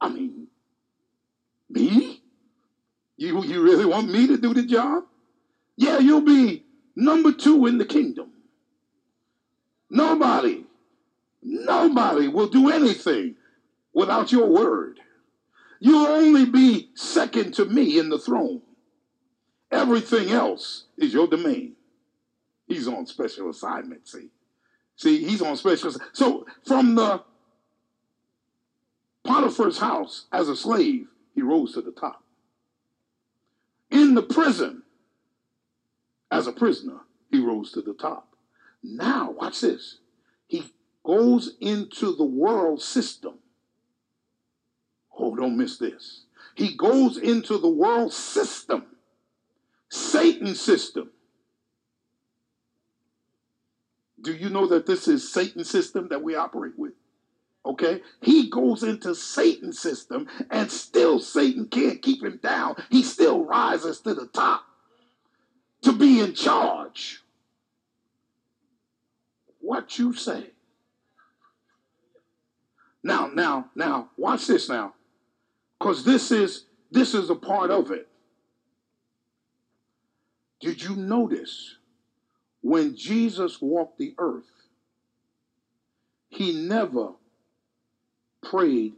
I 0.00 0.08
mean, 0.08 0.46
me? 1.68 2.22
You, 3.16 3.44
you 3.44 3.62
really 3.62 3.84
want 3.84 4.10
me 4.10 4.26
to 4.28 4.36
do 4.36 4.54
the 4.54 4.62
job? 4.62 5.04
Yeah, 5.76 5.98
you'll 5.98 6.22
be 6.22 6.64
Number 7.00 7.32
two 7.32 7.66
in 7.66 7.78
the 7.78 7.84
kingdom. 7.86 8.30
Nobody, 9.88 10.66
nobody 11.42 12.28
will 12.28 12.48
do 12.48 12.70
anything 12.70 13.36
without 13.94 14.30
your 14.30 14.48
word. 14.48 15.00
You'll 15.80 16.06
only 16.06 16.44
be 16.44 16.90
second 16.94 17.54
to 17.54 17.64
me 17.64 17.98
in 17.98 18.10
the 18.10 18.18
throne. 18.18 18.60
Everything 19.72 20.30
else 20.30 20.84
is 20.98 21.14
your 21.14 21.26
domain. 21.26 21.74
He's 22.66 22.86
on 22.86 23.06
special 23.06 23.48
assignment, 23.48 24.06
see. 24.06 24.28
See, 24.96 25.24
he's 25.24 25.40
on 25.40 25.56
special. 25.56 25.92
So 26.12 26.46
from 26.66 26.96
the 26.96 27.22
Potiphar's 29.24 29.78
house 29.78 30.26
as 30.32 30.48
a 30.48 30.56
slave, 30.56 31.08
he 31.34 31.42
rose 31.42 31.74
to 31.74 31.82
the 31.82 31.92
top. 31.92 32.22
In 33.90 34.14
the 34.14 34.22
prison, 34.22 34.82
as 36.30 36.46
a 36.46 36.52
prisoner, 36.52 37.00
he 37.30 37.40
rose 37.40 37.72
to 37.72 37.82
the 37.82 37.94
top. 37.94 38.34
Now, 38.82 39.30
watch 39.32 39.60
this. 39.60 39.98
He 40.46 40.64
goes 41.04 41.56
into 41.60 42.14
the 42.14 42.24
world 42.24 42.82
system. 42.82 43.34
Oh, 45.18 45.34
don't 45.34 45.56
miss 45.56 45.76
this. 45.76 46.22
He 46.54 46.76
goes 46.76 47.16
into 47.16 47.58
the 47.58 47.68
world 47.68 48.12
system, 48.12 48.84
Satan's 49.88 50.60
system. 50.60 51.10
Do 54.20 54.32
you 54.34 54.50
know 54.50 54.66
that 54.66 54.86
this 54.86 55.08
is 55.08 55.32
Satan's 55.32 55.70
system 55.70 56.08
that 56.08 56.22
we 56.22 56.34
operate 56.34 56.78
with? 56.78 56.92
Okay? 57.64 58.00
He 58.22 58.48
goes 58.48 58.82
into 58.82 59.14
Satan's 59.14 59.78
system 59.78 60.26
and 60.50 60.70
still 60.70 61.20
Satan 61.20 61.66
can't 61.66 62.00
keep 62.00 62.22
him 62.22 62.40
down. 62.42 62.76
He 62.90 63.02
still 63.02 63.44
rises 63.44 64.00
to 64.00 64.14
the 64.14 64.26
top 64.26 64.62
to 65.82 65.92
be 65.92 66.20
in 66.20 66.34
charge. 66.34 67.22
What 69.60 69.98
you 69.98 70.14
say. 70.14 70.50
Now, 73.02 73.30
now, 73.32 73.70
now, 73.74 74.10
watch 74.16 74.46
this 74.46 74.68
now. 74.68 74.94
Because 75.78 76.04
this 76.04 76.30
is 76.30 76.64
this 76.90 77.14
is 77.14 77.30
a 77.30 77.34
part 77.34 77.70
of 77.70 77.90
it. 77.90 78.08
Did 80.60 80.82
you 80.82 80.96
notice 80.96 81.76
when 82.60 82.94
Jesus 82.94 83.62
walked 83.62 83.98
the 83.98 84.14
earth, 84.18 84.50
he 86.28 86.52
never 86.52 87.12
prayed 88.42 88.94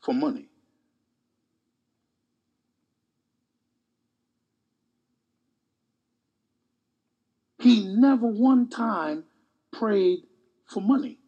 for 0.00 0.14
money. 0.14 0.48
He 7.60 7.84
never 7.84 8.26
one 8.26 8.68
time 8.68 9.24
prayed 9.70 10.20
for 10.66 10.80
money. 10.80 11.18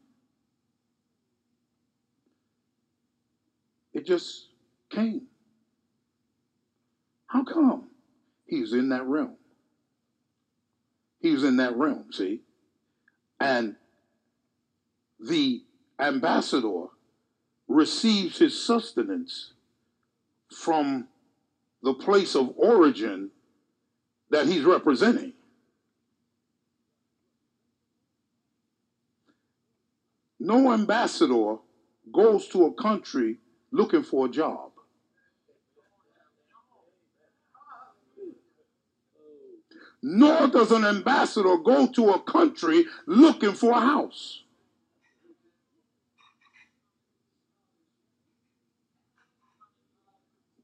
It 3.93 4.07
just 4.07 4.49
came. 4.89 5.27
How 7.27 7.45
come? 7.45 7.91
He's 8.47 8.73
in 8.73 8.89
that 8.89 9.05
realm. 9.05 9.37
He's 11.21 11.45
in 11.45 11.59
that 11.59 11.77
realm, 11.77 12.07
see? 12.13 12.41
And 13.39 13.77
the 15.21 15.63
ambassador 15.99 16.87
receives 17.73 18.39
his 18.39 18.65
sustenance 18.65 19.53
from 20.51 21.09
the 21.83 21.95
place 21.95 22.35
of 22.35 22.53
origin 22.57 23.31
that 24.31 24.47
he's 24.47 24.63
representing. 24.63 25.33
No 30.39 30.73
ambassador 30.73 31.57
goes 32.13 32.49
to 32.49 32.67
a 32.67 32.75
country 32.75 33.39
looking 33.71 34.03
for 34.03 34.27
a 34.27 34.29
job. 34.29 34.71
Nor 40.03 40.49
does 40.49 40.73
an 40.73 40.85
ambassador 40.85 41.57
go 41.59 41.87
to 41.87 42.11
a 42.11 42.21
country 42.21 42.87
looking 43.07 43.53
for 43.53 43.71
a 43.71 43.81
house. 43.81 44.42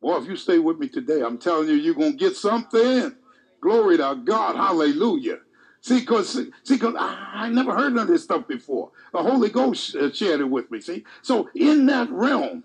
Boy, 0.08 0.16
if 0.16 0.26
you 0.26 0.36
stay 0.36 0.58
with 0.58 0.78
me 0.78 0.88
today, 0.88 1.20
I'm 1.20 1.36
telling 1.36 1.68
you, 1.68 1.74
you're 1.74 1.92
going 1.94 2.12
to 2.12 2.16
get 2.16 2.34
something. 2.34 3.14
Glory 3.60 3.98
to 3.98 4.18
God. 4.24 4.56
Hallelujah. 4.56 5.36
See, 5.82 6.00
because 6.00 6.46
see, 6.62 6.78
cause 6.78 6.94
I, 6.98 7.30
I 7.34 7.48
never 7.50 7.74
heard 7.74 7.92
none 7.92 8.04
of 8.04 8.08
this 8.08 8.22
stuff 8.22 8.48
before. 8.48 8.90
The 9.12 9.18
Holy 9.18 9.50
Ghost 9.50 9.94
uh, 9.94 10.10
shared 10.10 10.40
it 10.40 10.48
with 10.48 10.70
me. 10.70 10.80
See, 10.80 11.04
so 11.20 11.50
in 11.54 11.84
that 11.86 12.08
realm, 12.08 12.64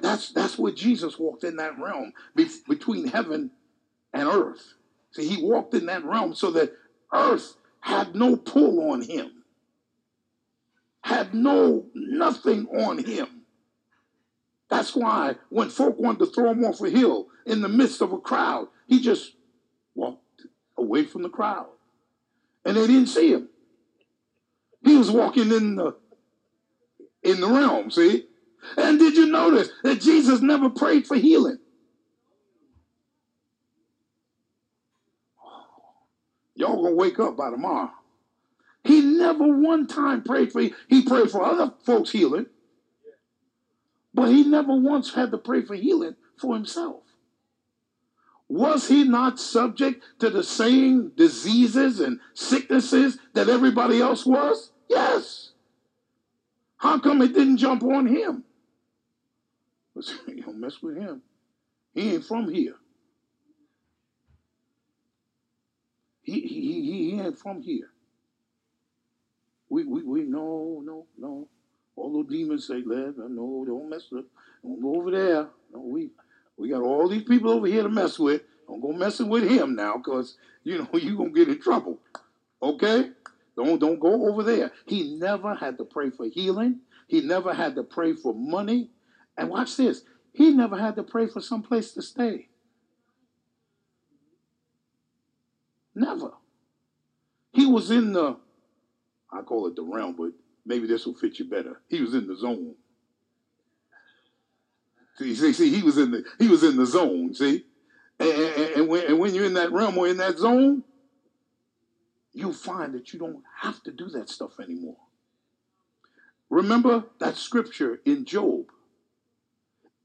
that's 0.00 0.30
that's 0.30 0.56
where 0.56 0.70
Jesus 0.70 1.18
walked 1.18 1.42
in 1.42 1.56
that 1.56 1.76
realm 1.76 2.12
be, 2.36 2.48
between 2.68 3.08
heaven 3.08 3.50
and 4.12 4.28
earth. 4.28 4.74
See, 5.10 5.26
he 5.26 5.42
walked 5.42 5.74
in 5.74 5.86
that 5.86 6.04
realm 6.04 6.36
so 6.36 6.52
that 6.52 6.72
earth 7.12 7.56
had 7.80 8.14
no 8.14 8.36
pull 8.36 8.92
on 8.92 9.02
him, 9.02 9.42
had 11.02 11.34
no 11.34 11.84
nothing 11.94 12.68
on 12.68 13.04
him. 13.04 13.37
That's 14.68 14.94
why 14.94 15.36
when 15.48 15.70
folk 15.70 15.98
wanted 15.98 16.20
to 16.20 16.26
throw 16.26 16.50
him 16.50 16.64
off 16.64 16.80
a 16.82 16.90
hill 16.90 17.28
in 17.46 17.62
the 17.62 17.68
midst 17.68 18.02
of 18.02 18.12
a 18.12 18.18
crowd, 18.18 18.68
he 18.86 19.00
just 19.00 19.34
walked 19.94 20.46
away 20.76 21.04
from 21.04 21.22
the 21.22 21.30
crowd. 21.30 21.68
And 22.64 22.76
they 22.76 22.86
didn't 22.86 23.06
see 23.08 23.32
him. 23.32 23.48
He 24.84 24.96
was 24.96 25.10
walking 25.10 25.50
in 25.52 25.76
the 25.76 25.96
in 27.22 27.40
the 27.40 27.48
realm, 27.48 27.90
see? 27.90 28.26
And 28.76 28.98
did 28.98 29.16
you 29.16 29.26
notice 29.26 29.70
that 29.82 30.00
Jesus 30.00 30.40
never 30.40 30.68
prayed 30.68 31.06
for 31.06 31.16
healing? 31.16 31.58
Y'all 36.54 36.82
gonna 36.82 36.94
wake 36.94 37.18
up 37.20 37.36
by 37.36 37.50
tomorrow. 37.50 37.90
He 38.84 39.00
never 39.00 39.46
one 39.46 39.86
time 39.86 40.22
prayed 40.22 40.52
for 40.52 40.62
he 40.88 41.02
prayed 41.02 41.30
for 41.30 41.42
other 41.42 41.72
folks 41.84 42.10
healing, 42.10 42.46
but 44.18 44.30
he 44.30 44.42
never 44.42 44.74
once 44.74 45.14
had 45.14 45.30
to 45.30 45.38
pray 45.38 45.62
for 45.62 45.76
healing 45.76 46.16
for 46.36 46.52
himself. 46.52 47.02
Was 48.48 48.88
he 48.88 49.04
not 49.04 49.38
subject 49.38 50.04
to 50.18 50.28
the 50.28 50.42
same 50.42 51.12
diseases 51.16 52.00
and 52.00 52.18
sicknesses 52.34 53.18
that 53.34 53.48
everybody 53.48 54.00
else 54.00 54.26
was? 54.26 54.72
Yes. 54.88 55.52
How 56.78 56.98
come 56.98 57.22
it 57.22 57.32
didn't 57.32 57.58
jump 57.58 57.84
on 57.84 58.06
him? 58.06 58.44
You 60.26 60.42
don't 60.42 60.60
mess 60.60 60.82
with 60.82 60.96
him. 60.96 61.22
He 61.94 62.14
ain't 62.14 62.24
from 62.24 62.52
here. 62.52 62.74
He, 66.22 66.40
he, 66.40 66.60
he, 66.60 67.10
he 67.10 67.20
ain't 67.20 67.38
from 67.38 67.62
here. 67.62 67.90
We, 69.68 69.84
we, 69.84 70.02
we, 70.02 70.22
no, 70.22 70.82
no, 70.84 71.06
no. 71.16 71.48
All 71.98 72.12
those 72.12 72.30
demons 72.30 72.66
say, 72.66 72.82
let, 72.84 73.18
no, 73.18 73.64
don't 73.66 73.90
mess 73.90 74.04
with, 74.10 74.24
don't 74.62 74.80
go 74.80 74.96
over 74.96 75.10
there. 75.10 75.48
No, 75.72 75.80
we, 75.80 76.10
we 76.56 76.70
got 76.70 76.82
all 76.82 77.08
these 77.08 77.24
people 77.24 77.50
over 77.50 77.66
here 77.66 77.82
to 77.82 77.88
mess 77.88 78.18
with. 78.18 78.42
Don't 78.66 78.80
go 78.80 78.92
messing 78.92 79.28
with 79.28 79.48
him 79.48 79.74
now, 79.74 79.96
because 79.96 80.36
you 80.62 80.78
know 80.78 80.88
you're 80.94 81.16
gonna 81.16 81.30
get 81.30 81.48
in 81.48 81.60
trouble. 81.60 81.98
Okay? 82.62 83.10
Don't 83.56 83.80
don't 83.80 83.98
go 83.98 84.28
over 84.28 84.42
there. 84.42 84.70
He 84.86 85.16
never 85.16 85.54
had 85.54 85.78
to 85.78 85.84
pray 85.84 86.10
for 86.10 86.26
healing. 86.26 86.80
He 87.08 87.22
never 87.22 87.54
had 87.54 87.74
to 87.76 87.82
pray 87.82 88.12
for 88.12 88.34
money. 88.34 88.90
And 89.36 89.48
watch 89.48 89.76
this. 89.76 90.02
He 90.32 90.50
never 90.50 90.78
had 90.78 90.96
to 90.96 91.02
pray 91.02 91.26
for 91.26 91.40
some 91.40 91.62
place 91.62 91.92
to 91.92 92.02
stay. 92.02 92.48
Never. 95.94 96.32
He 97.52 97.66
was 97.66 97.90
in 97.90 98.12
the, 98.12 98.36
I 99.32 99.42
call 99.42 99.66
it 99.66 99.74
the 99.74 99.82
realm, 99.82 100.14
but 100.16 100.32
maybe 100.68 100.86
this 100.86 101.06
will 101.06 101.14
fit 101.14 101.38
you 101.38 101.46
better. 101.46 101.80
He 101.88 102.00
was 102.00 102.14
in 102.14 102.28
the 102.28 102.36
zone. 102.36 102.74
See, 105.16 105.34
see, 105.34 105.52
see, 105.52 105.74
he 105.74 105.82
was 105.82 105.98
in 105.98 106.12
the 106.12 106.24
he 106.38 106.46
was 106.46 106.62
in 106.62 106.76
the 106.76 106.86
zone. 106.86 107.34
See, 107.34 107.64
and, 108.20 108.30
and, 108.30 108.70
and, 108.76 108.88
when, 108.88 109.06
and 109.06 109.18
when 109.18 109.34
you're 109.34 109.46
in 109.46 109.54
that 109.54 109.72
realm 109.72 109.98
or 109.98 110.06
in 110.06 110.18
that 110.18 110.38
zone, 110.38 110.84
you'll 112.32 112.52
find 112.52 112.94
that 112.94 113.12
you 113.12 113.18
don't 113.18 113.42
have 113.62 113.82
to 113.84 113.90
do 113.90 114.08
that 114.10 114.28
stuff 114.28 114.60
anymore. 114.60 114.98
Remember 116.50 117.04
that 117.18 117.36
scripture 117.36 118.00
in 118.04 118.24
Job. 118.24 118.66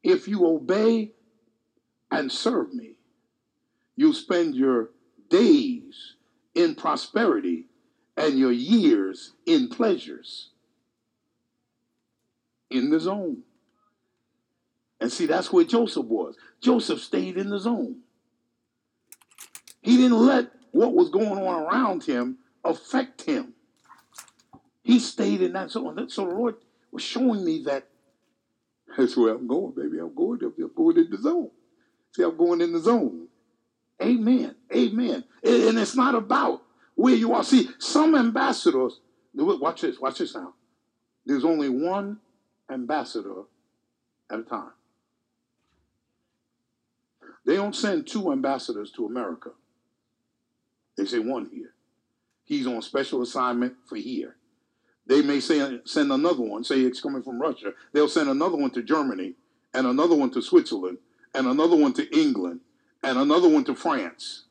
If 0.01 0.27
you 0.27 0.45
obey 0.45 1.11
and 2.11 2.31
serve 2.31 2.73
me, 2.73 2.95
you'll 3.95 4.13
spend 4.13 4.55
your 4.55 4.89
days 5.29 6.15
in 6.55 6.75
prosperity 6.75 7.67
and 8.17 8.37
your 8.37 8.51
years 8.51 9.33
in 9.45 9.69
pleasures. 9.69 10.49
In 12.73 12.89
the 12.89 12.99
zone. 12.99 13.43
And 14.99 15.11
see, 15.11 15.25
that's 15.25 15.53
where 15.53 15.63
Joseph 15.63 16.05
was. 16.05 16.35
Joseph 16.61 16.99
stayed 16.99 17.37
in 17.37 17.49
the 17.49 17.59
zone. 17.59 17.97
He 19.81 19.97
didn't 19.97 20.17
let 20.17 20.51
what 20.71 20.93
was 20.93 21.09
going 21.09 21.37
on 21.37 21.63
around 21.63 22.03
him 22.03 22.39
affect 22.63 23.21
him. 23.21 23.53
He 24.81 24.99
stayed 24.99 25.41
in 25.41 25.53
that 25.53 25.71
zone. 25.71 26.09
So 26.09 26.25
the 26.25 26.33
Lord 26.33 26.55
was 26.91 27.03
showing 27.03 27.45
me 27.45 27.63
that 27.63 27.87
that's 28.97 29.15
where 29.15 29.35
I'm 29.35 29.47
going, 29.47 29.73
baby. 29.75 29.99
I'm 29.99 30.13
going. 30.15 30.39
I'm 30.43 30.71
going 30.75 30.97
in 30.97 31.09
the 31.09 31.17
zone. 31.17 31.51
See, 32.15 32.23
I'm 32.23 32.37
going 32.37 32.61
in 32.61 32.73
the 32.73 32.79
zone. 32.79 33.27
Amen. 34.01 34.55
Amen. 34.73 35.23
And 35.43 35.77
it's 35.77 35.95
not 35.95 36.15
about 36.15 36.63
where 36.95 37.15
you 37.15 37.33
are. 37.33 37.43
See, 37.43 37.69
some 37.77 38.15
ambassadors, 38.15 38.99
watch 39.33 39.81
this, 39.81 39.99
watch 39.99 40.19
this 40.19 40.35
now. 40.35 40.53
There's 41.25 41.45
only 41.45 41.69
one 41.69 42.19
ambassador 42.71 43.43
at 44.31 44.39
a 44.39 44.43
time. 44.43 44.71
They 47.45 47.55
don't 47.55 47.75
send 47.75 48.07
two 48.07 48.31
ambassadors 48.31 48.91
to 48.91 49.05
America. 49.05 49.51
They 50.97 51.05
say 51.05 51.19
one 51.19 51.49
here. 51.51 51.73
He's 52.45 52.67
on 52.67 52.81
special 52.81 53.21
assignment 53.21 53.75
for 53.85 53.95
here. 53.95 54.35
They 55.05 55.21
may 55.21 55.39
say, 55.39 55.79
send 55.85 56.11
another 56.11 56.41
one, 56.41 56.63
say 56.63 56.79
it's 56.81 57.01
coming 57.01 57.23
from 57.23 57.41
Russia. 57.41 57.73
They'll 57.91 58.07
send 58.07 58.29
another 58.29 58.55
one 58.55 58.71
to 58.71 58.81
Germany, 58.81 59.33
and 59.73 59.87
another 59.87 60.15
one 60.15 60.31
to 60.31 60.41
Switzerland, 60.41 60.99
and 61.33 61.47
another 61.47 61.75
one 61.75 61.93
to 61.93 62.17
England, 62.17 62.61
and 63.03 63.17
another 63.17 63.49
one 63.49 63.65
to 63.65 63.75
France. 63.75 64.45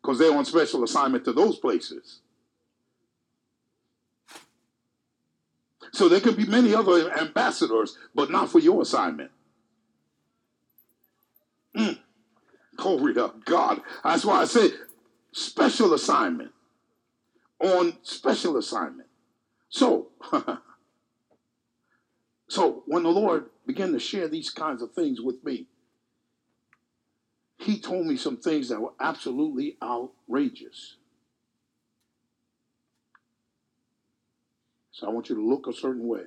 Because 0.00 0.18
they're 0.18 0.36
on 0.36 0.44
special 0.44 0.84
assignment 0.84 1.24
to 1.24 1.32
those 1.32 1.58
places. 1.58 2.20
So 5.92 6.08
there 6.08 6.20
could 6.20 6.36
be 6.36 6.46
many 6.46 6.74
other 6.74 7.12
ambassadors, 7.18 7.98
but 8.14 8.30
not 8.30 8.50
for 8.50 8.58
your 8.58 8.82
assignment. 8.82 9.30
Mm. 11.76 11.98
Glory 12.76 13.14
to 13.14 13.34
God. 13.44 13.82
That's 14.02 14.24
why 14.24 14.40
I 14.40 14.44
say 14.46 14.70
special 15.32 15.92
assignment 15.92 16.52
on 17.60 17.98
special 18.02 18.56
assignment. 18.56 19.08
So, 19.68 20.08
so 22.48 22.82
when 22.86 23.02
the 23.02 23.10
Lord 23.10 23.50
began 23.66 23.92
to 23.92 23.98
share 23.98 24.28
these 24.28 24.50
kinds 24.50 24.82
of 24.82 24.92
things 24.92 25.20
with 25.20 25.44
me, 25.44 25.66
he 27.58 27.78
told 27.78 28.06
me 28.06 28.16
some 28.16 28.38
things 28.38 28.70
that 28.70 28.80
were 28.80 28.94
absolutely 28.98 29.76
outrageous. 29.82 30.96
So 35.02 35.08
I 35.08 35.10
want 35.10 35.28
you 35.28 35.34
to 35.34 35.44
look 35.44 35.66
a 35.66 35.72
certain 35.72 36.06
way. 36.06 36.22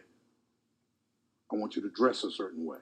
I 1.50 1.56
want 1.56 1.78
you 1.78 1.82
to 1.84 1.90
dress 1.90 2.26
a 2.26 2.32
certain 2.32 2.66
way. 2.66 2.80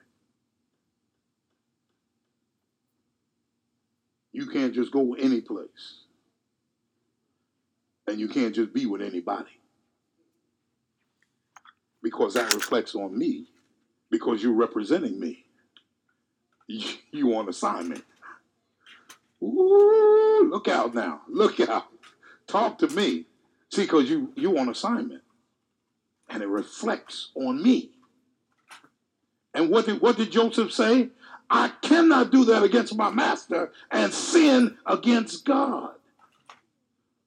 You 4.32 4.48
can't 4.48 4.74
just 4.74 4.90
go 4.90 5.14
any 5.14 5.40
place. 5.40 6.00
And 8.08 8.18
you 8.18 8.26
can't 8.26 8.52
just 8.52 8.72
be 8.72 8.86
with 8.86 9.02
anybody. 9.02 9.52
Because 12.02 12.34
that 12.34 12.52
reflects 12.52 12.96
on 12.96 13.16
me, 13.16 13.46
because 14.10 14.42
you're 14.42 14.52
representing 14.52 15.20
me. 15.20 15.44
You 17.12 17.36
on 17.36 17.48
assignment. 17.48 18.02
Ooh, 19.40 20.48
look 20.50 20.66
out 20.66 20.92
now. 20.92 21.20
Look 21.28 21.60
out. 21.60 21.86
Talk 22.48 22.78
to 22.78 22.88
me. 22.88 23.26
See, 23.70 23.82
because 23.82 24.10
you 24.10 24.32
you 24.34 24.58
on 24.58 24.68
assignment. 24.68 25.23
And 26.28 26.42
it 26.42 26.48
reflects 26.48 27.30
on 27.34 27.62
me. 27.62 27.90
And 29.52 29.70
what 29.70 29.86
did 29.86 30.00
what 30.00 30.16
did 30.16 30.32
Joseph 30.32 30.72
say? 30.72 31.10
I 31.48 31.68
cannot 31.82 32.32
do 32.32 32.44
that 32.46 32.62
against 32.62 32.96
my 32.96 33.10
master 33.10 33.70
and 33.90 34.12
sin 34.12 34.76
against 34.86 35.44
God. 35.44 35.94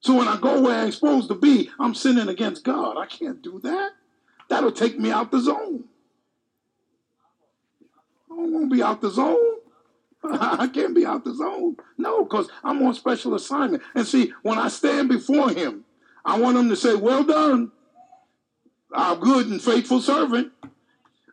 So 0.02 0.16
when 0.16 0.28
I 0.28 0.38
go 0.38 0.62
where 0.62 0.80
I'm 0.80 0.92
supposed 0.92 1.30
to 1.30 1.36
be, 1.36 1.70
I'm 1.80 1.94
sinning 1.94 2.28
against 2.28 2.64
God. 2.64 2.98
I 2.98 3.06
can't 3.06 3.42
do 3.42 3.60
that. 3.64 3.92
That'll 4.50 4.72
take 4.72 5.00
me 5.00 5.12
out 5.12 5.32
the 5.32 5.40
zone. 5.40 5.86
I 8.32 8.36
to 8.36 8.70
be 8.70 8.84
out 8.84 9.02
the 9.02 9.10
zone. 9.10 9.56
I 10.24 10.68
can't 10.68 10.96
be 10.96 11.06
out 11.06 11.24
the 11.24 11.34
zone. 11.34 11.78
No, 11.98 12.24
because 12.24 12.50
I'm 12.64 12.82
on 12.84 12.94
special 12.94 13.36
assignment. 13.36 13.84
And 13.96 14.06
see, 14.06 14.34
when 14.44 14.58
I 14.58 14.68
stand 14.68 15.10
before 15.10 15.50
him, 15.50 15.86
I 16.26 16.40
want 16.40 16.58
him 16.58 16.70
to 16.70 16.76
say, 16.76 16.96
Well 16.96 17.24
done, 17.24 17.72
our 18.98 19.16
good 19.16 19.48
and 19.48 19.62
faithful 19.62 20.02
servant. 20.02 20.52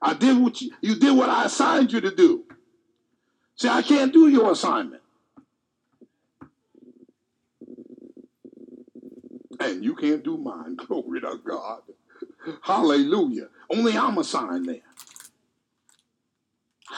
I 0.00 0.12
did 0.14 0.36
what 0.38 0.60
you, 0.60 0.70
you 0.82 0.96
did 0.96 1.16
what 1.16 1.30
I 1.30 1.46
assigned 1.46 1.92
you 1.92 2.00
to 2.02 2.14
do. 2.14 2.44
See, 3.56 3.68
I 3.68 3.80
can't 3.82 4.12
do 4.12 4.28
your 4.28 4.52
assignment. 4.52 5.02
And 9.60 9.82
you 9.82 9.94
can't 9.94 10.22
do 10.22 10.36
mine. 10.36 10.76
Glory 10.86 11.22
to 11.22 11.40
God. 11.42 11.80
Hallelujah. 12.62 13.48
Only 13.70 13.96
I'm 13.96 14.18
assigned 14.18 14.68
there. 14.68 14.80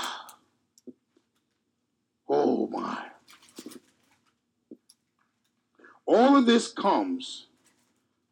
Oh 2.29 2.67
my. 2.67 3.07
All 6.07 6.37
of 6.37 6.45
this 6.45 6.73
comes 6.73 7.47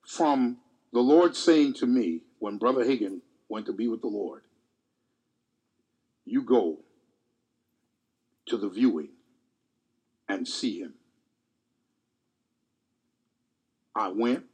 from 0.05 0.57
the 0.95 1.01
Lord 1.01 1.35
saying 1.35 1.75
to 1.75 1.87
me 1.87 2.21
when 2.39 2.57
Brother 2.57 2.85
Hagin 2.85 3.21
went 3.49 3.67
to 3.67 3.73
be 3.73 3.89
with 3.89 4.01
the 4.01 4.07
Lord, 4.07 4.43
You 6.25 6.43
go 6.43 6.79
to 8.47 8.57
the 8.57 8.69
viewing 8.69 9.09
and 10.29 10.47
see 10.47 10.79
him. 10.79 10.95
I 13.95 14.09
went, 14.09 14.45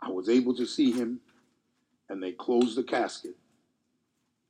I 0.00 0.10
was 0.10 0.28
able 0.28 0.54
to 0.56 0.66
see 0.66 0.92
him, 0.92 1.20
and 2.10 2.22
they 2.22 2.32
closed 2.32 2.76
the 2.76 2.84
casket. 2.84 3.36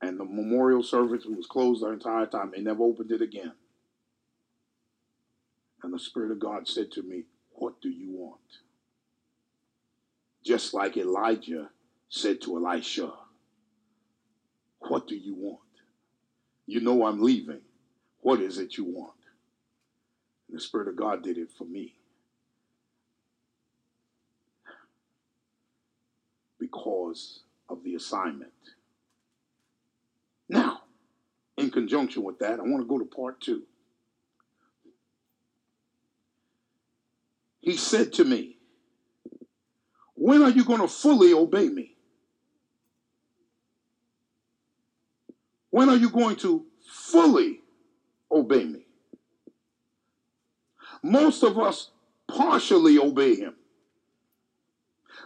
And 0.01 0.19
the 0.19 0.25
memorial 0.25 0.83
service 0.83 1.23
was 1.25 1.47
closed 1.47 1.81
the 1.81 1.91
entire 1.91 2.25
time. 2.25 2.51
They 2.53 2.61
never 2.61 2.83
opened 2.83 3.11
it 3.11 3.21
again. 3.21 3.53
And 5.81 5.93
the 5.93 5.99
Spirit 5.99 6.31
of 6.31 6.39
God 6.39 6.67
said 6.67 6.91
to 6.91 7.03
me, 7.03 7.23
What 7.51 7.81
do 7.81 7.89
you 7.89 8.11
want? 8.11 8.41
Just 10.43 10.73
like 10.73 10.97
Elijah 10.97 11.69
said 12.09 12.41
to 12.41 12.57
Elisha, 12.57 13.11
What 14.79 15.07
do 15.07 15.15
you 15.15 15.35
want? 15.35 15.59
You 16.65 16.81
know 16.81 17.05
I'm 17.05 17.21
leaving. 17.21 17.61
What 18.19 18.41
is 18.41 18.57
it 18.57 18.77
you 18.77 18.85
want? 18.85 19.11
And 20.47 20.57
the 20.57 20.61
Spirit 20.61 20.87
of 20.87 20.95
God 20.95 21.23
did 21.23 21.37
it 21.37 21.49
for 21.57 21.65
me. 21.65 21.95
Because 26.59 27.41
of 27.69 27.83
the 27.83 27.95
assignment. 27.95 28.51
Now, 30.47 30.81
in 31.57 31.71
conjunction 31.71 32.23
with 32.23 32.39
that, 32.39 32.59
I 32.59 32.63
want 32.63 32.81
to 32.81 32.87
go 32.87 32.99
to 32.99 33.05
part 33.05 33.41
two. 33.41 33.63
He 37.61 37.77
said 37.77 38.13
to 38.13 38.25
me, 38.25 38.52
When 40.23 40.41
are 40.41 40.51
you 40.51 40.63
going 40.63 40.79
to 40.79 40.87
fully 40.87 41.33
obey 41.33 41.67
me? 41.67 41.97
When 45.69 45.89
are 45.89 45.97
you 45.97 46.09
going 46.09 46.37
to 46.37 46.65
fully 46.87 47.59
obey 48.31 48.63
me? 48.63 48.85
Most 51.03 51.43
of 51.43 51.59
us 51.59 51.91
partially 52.25 52.97
obey 52.97 53.35
him. 53.35 53.55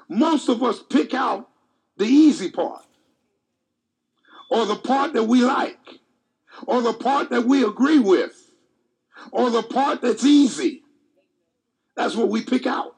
Most 0.10 0.50
of 0.50 0.64
us 0.64 0.82
pick 0.82 1.14
out 1.14 1.48
the 1.98 2.06
easy 2.06 2.50
part, 2.50 2.84
or 4.50 4.66
the 4.66 4.78
part 4.78 5.14
that 5.14 5.26
we 5.26 5.44
like, 5.44 6.00
or 6.66 6.82
the 6.82 6.94
part 6.94 7.30
that 7.30 7.46
we 7.46 7.64
agree 7.64 8.00
with, 8.00 8.52
or 9.32 9.52
the 9.52 9.62
part 9.62 10.02
that's 10.02 10.26
easy. 10.26 10.82
That's 11.96 12.16
what 12.16 12.30
we 12.30 12.42
pick 12.42 12.66
out. 12.66 12.97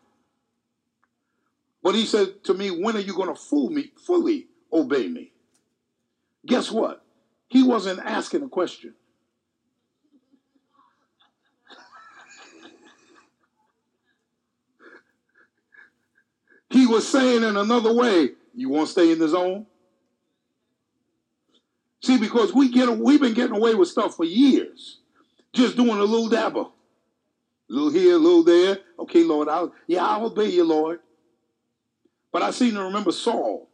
But 1.81 1.95
he 1.95 2.05
said 2.05 2.43
to 2.45 2.53
me, 2.53 2.69
When 2.69 2.95
are 2.95 3.01
you 3.01 3.13
going 3.13 3.33
to 3.33 3.39
fool 3.39 3.69
me, 3.69 3.91
fully 4.05 4.47
obey 4.71 5.07
me? 5.07 5.31
Guess 6.45 6.71
what? 6.71 7.03
He 7.47 7.63
wasn't 7.63 7.99
asking 7.99 8.43
a 8.43 8.49
question. 8.49 8.93
he 16.69 16.85
was 16.85 17.07
saying 17.07 17.43
in 17.43 17.57
another 17.57 17.93
way, 17.93 18.29
You 18.53 18.69
want 18.69 18.87
to 18.87 18.91
stay 18.91 19.11
in 19.11 19.19
the 19.19 19.27
zone? 19.27 19.65
See, 22.01 22.17
because 22.17 22.53
we 22.53 22.71
get 22.71 22.89
we've 22.97 23.19
been 23.19 23.33
getting 23.33 23.55
away 23.55 23.75
with 23.75 23.89
stuff 23.89 24.15
for 24.15 24.23
years, 24.25 24.99
just 25.53 25.75
doing 25.75 25.89
a 25.99 26.03
little 26.03 26.29
dabber. 26.29 26.61
A 26.61 27.73
little 27.73 27.91
here, 27.91 28.15
a 28.15 28.17
little 28.17 28.43
there. 28.43 28.79
Okay, 28.97 29.23
Lord, 29.23 29.49
I'll 29.49 29.73
yeah, 29.87 30.05
I'll 30.05 30.27
obey 30.27 30.49
you, 30.49 30.63
Lord. 30.63 30.99
But 32.31 32.43
I 32.43 32.51
seem 32.51 32.75
to 32.75 32.83
remember 32.83 33.11
Saul. 33.11 33.69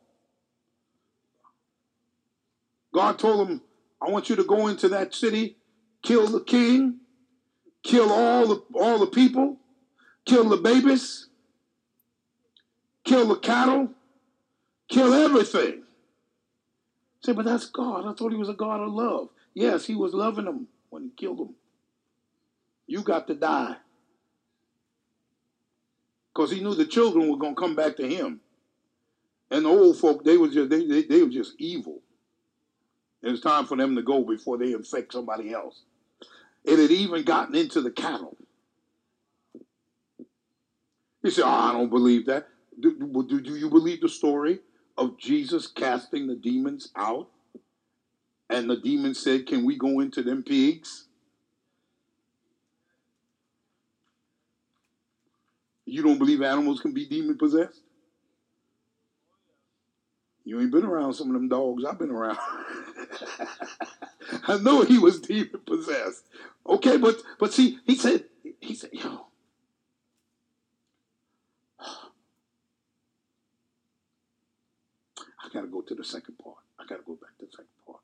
God 2.94 3.20
told 3.20 3.50
him, 3.50 3.62
I 4.02 4.10
want 4.10 4.30
you 4.30 4.36
to 4.38 4.44
go 4.44 4.68
into 4.68 4.88
that 4.90 5.14
city, 5.14 5.58
kill 6.02 6.28
the 6.28 6.42
king, 6.42 7.00
kill 7.84 8.12
all 8.12 8.48
the 8.48 8.64
all 8.74 9.00
the 9.00 9.08
people, 9.08 9.58
kill 10.26 10.48
the 10.48 10.58
babies, 10.58 11.28
kill 13.04 13.28
the 13.28 13.36
cattle, 13.36 13.90
kill 14.88 15.14
everything. 15.14 15.84
Say, 17.22 17.34
but 17.34 17.46
that's 17.46 17.66
God. 17.66 18.06
I 18.06 18.14
thought 18.14 18.32
he 18.32 18.38
was 18.38 18.50
a 18.50 18.54
God 18.54 18.82
of 18.82 18.94
love. 18.94 19.30
Yes, 19.54 19.86
he 19.86 19.96
was 19.96 20.14
loving 20.14 20.46
them 20.46 20.68
when 20.90 21.04
he 21.04 21.10
killed 21.10 21.40
them. 21.40 21.56
You 22.88 23.02
got 23.02 23.28
to 23.28 23.34
die 23.34 23.78
because 26.34 26.52
he 26.52 26.62
knew 26.62 26.76
the 26.76 26.86
children 26.86 27.30
were 27.30 27.38
going 27.38 27.56
to 27.56 27.62
come 27.62 27.76
back 27.76 27.98
to 27.98 28.08
him. 28.08 28.42
And 29.52 29.66
the 29.66 29.70
old 29.70 29.98
folk, 29.98 30.24
they 30.24 30.38
were 30.38 30.50
just 30.50 30.70
they, 30.70 30.86
they, 30.86 31.04
they 31.04 31.24
were 31.24 31.30
just 31.30 31.54
evil. 31.60 32.02
It 33.22 33.32
was 33.32 33.42
time 33.42 33.66
for 33.66 33.78
them 33.78 33.96
to 33.96 34.02
go 34.02 34.24
before 34.24 34.58
they 34.58 34.74
infect 34.74 35.14
somebody 35.14 35.54
else. 35.54 35.82
It 36.64 36.80
had 36.80 36.92
even 36.92 37.24
gotten 37.24 37.56
into 37.56 37.82
the 37.82 37.92
cattle. 37.92 38.38
He 41.24 41.32
said, 41.32 41.46
oh, 41.46 41.50
I 41.50 41.72
don't 41.72 41.90
believe 41.90 42.28
that. 42.28 42.48
Do, 42.80 42.96
do, 43.28 43.42
do 43.42 43.56
you 43.56 43.70
believe 43.70 44.02
the 44.02 44.10
story 44.10 44.60
of 44.98 45.18
Jesus 45.18 45.68
casting 45.68 46.28
the 46.28 46.36
demons 46.36 46.92
out? 46.96 47.30
And 48.50 48.70
the 48.70 48.78
demons 48.78 49.20
said, 49.20 49.48
Can 49.48 49.66
we 49.66 49.78
go 49.78 50.02
into 50.02 50.22
them 50.22 50.44
pigs? 50.44 51.08
You 55.86 56.04
don't 56.04 56.20
believe 56.20 56.42
animals 56.42 56.80
can 56.80 56.94
be 56.94 57.08
demon 57.08 57.38
possessed? 57.38 57.82
You 60.46 60.62
ain't 60.62 60.72
been 60.72 60.86
around 60.86 61.16
some 61.16 61.28
of 61.28 61.34
them 61.34 61.50
dogs 61.50 61.84
I've 61.84 61.98
been 61.98 62.12
around. 62.12 62.38
I 64.48 64.60
know 64.60 64.84
he 64.84 65.00
was 65.00 65.20
demon 65.20 65.60
possessed. 65.66 66.24
Okay, 66.68 66.98
but 66.98 67.16
but 67.40 67.52
see, 67.52 67.80
he 67.86 67.96
said, 67.96 68.26
he 68.62 68.76
said, 68.76 68.92
yo. 68.94 69.26
I 71.80 71.88
gotta 75.52 75.68
go 75.68 75.82
to 75.82 75.96
the 75.96 76.04
second 76.04 76.38
part. 76.38 76.58
I 76.80 76.84
gotta 76.88 77.02
go 77.02 77.16
back 77.16 77.36
to 77.40 77.46
the 77.46 77.52
second 77.52 77.66
part. 77.88 78.02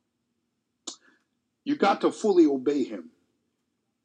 You 1.64 1.76
got 1.76 2.02
to 2.02 2.12
fully 2.12 2.48
obey 2.48 2.84
him 2.84 3.12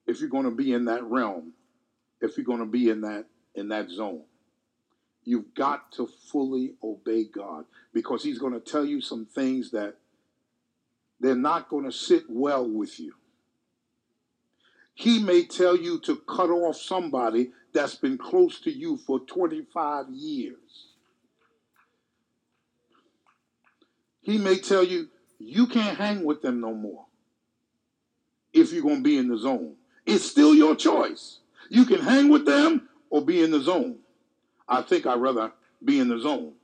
if 0.07 0.21
you're 0.21 0.29
gonna 0.29 0.51
be 0.51 0.75
in 0.75 0.85
that 0.85 1.03
realm, 1.05 1.55
if 2.21 2.37
you're 2.37 2.45
gonna 2.45 2.67
be 2.67 2.91
in 2.91 3.01
that 3.01 3.25
in 3.55 3.69
that 3.69 3.89
zone. 3.89 4.25
You've 5.27 5.55
got 5.55 5.93
to 5.95 6.07
fully 6.07 6.75
obey 6.83 7.25
God 7.25 7.67
because 7.93 8.25
He's 8.25 8.39
going 8.39 8.55
to 8.55 8.61
tell 8.61 8.87
you 8.87 9.03
some 9.03 9.27
things 9.27 9.73
that 9.73 9.97
they're 11.21 11.37
not 11.37 11.69
going 11.69 11.85
to 11.87 11.93
sit 11.93 12.25
well 12.31 12.69
with 12.69 13.01
you. 13.01 13.15
He 14.95 15.23
may 15.23 15.45
tell 15.45 15.77
you 15.77 16.01
to 16.01 16.17
cut 16.17 16.51
off 16.51 16.77
somebody 16.77 17.53
that's 17.75 17.97
been 17.97 18.19
close 18.19 18.61
to 18.63 18.73
you 18.73 18.97
for 18.99 19.21
25 19.21 20.07
years. 20.11 20.89
He 24.23 24.39
may 24.39 24.59
tell 24.59 24.85
you, 24.85 25.09
you 25.39 25.67
can't 25.67 25.99
hang 25.99 26.25
with 26.25 26.43
them 26.43 26.61
no 26.61 26.75
more. 26.75 27.07
if 28.53 28.73
you're 28.73 28.83
going 28.83 28.99
to 28.99 29.03
be 29.03 29.19
in 29.19 29.29
the 29.29 29.39
zone. 29.39 29.75
It's 30.07 30.25
still 30.25 30.55
your 30.55 30.77
choice. 30.77 31.41
You 31.71 31.85
can 31.85 32.01
hang 32.01 32.31
with 32.31 32.47
them 32.47 32.89
or 33.11 33.23
be 33.25 33.43
in 33.43 33.51
the 33.51 33.61
zone. 33.61 33.99
I 34.69 34.83
think 34.83 35.07
I'd 35.07 35.21
rather 35.21 35.53
be 35.85 35.99
in 36.01 36.09
the 36.09 36.19
zone. 36.19 36.55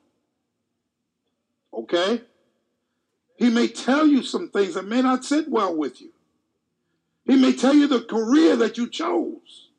Okay? 1.73 2.23
He 3.37 3.51
may 3.51 3.69
tell 3.69 4.07
you 4.07 4.23
some 4.23 4.49
things 4.49 4.75
that 4.75 4.87
may 4.87 5.03
not 5.03 5.25
sit 5.25 5.49
well 5.49 5.75
with 5.75 6.01
you. 6.01 6.11
He 7.25 7.37
may 7.37 7.53
tell 7.53 7.75
you 7.75 7.87
the 7.87 8.03
career 8.03 8.57
that 8.57 8.77
you 8.77 8.89
chose, 8.89 9.71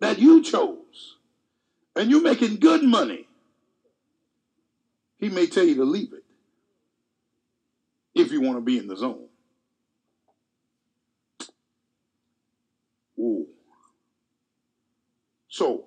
that 0.00 0.18
you 0.18 0.42
chose, 0.42 1.16
and 1.94 2.10
you're 2.10 2.22
making 2.22 2.56
good 2.56 2.82
money. 2.82 3.28
He 5.18 5.28
may 5.28 5.46
tell 5.46 5.64
you 5.64 5.76
to 5.76 5.84
leave 5.84 6.12
it 6.12 6.24
if 8.14 8.32
you 8.32 8.40
want 8.40 8.56
to 8.56 8.62
be 8.62 8.78
in 8.78 8.88
the 8.88 8.96
zone. 8.96 9.26
Ooh. 13.18 13.46
So, 15.48 15.84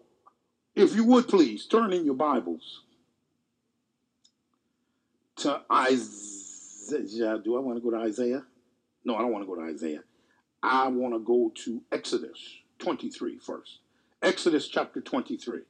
if 0.75 0.93
you 0.93 1.05
would 1.05 1.27
please 1.27 1.65
turn 1.65 1.93
in 1.93 2.05
your 2.05 2.15
Bibles 2.15 2.81
to 5.37 5.61
Isaiah. 5.71 7.39
Do 7.43 7.55
I 7.55 7.59
want 7.59 7.77
to 7.77 7.81
go 7.81 7.91
to 7.91 8.03
Isaiah? 8.03 8.43
No, 9.03 9.15
I 9.15 9.19
don't 9.19 9.31
want 9.31 9.43
to 9.43 9.47
go 9.47 9.55
to 9.55 9.61
Isaiah. 9.61 10.03
I 10.61 10.87
want 10.87 11.13
to 11.13 11.19
go 11.19 11.51
to 11.63 11.81
Exodus 11.91 12.39
23 12.79 13.37
first. 13.37 13.79
Exodus 14.21 14.67
chapter 14.67 15.01
23. 15.01 15.61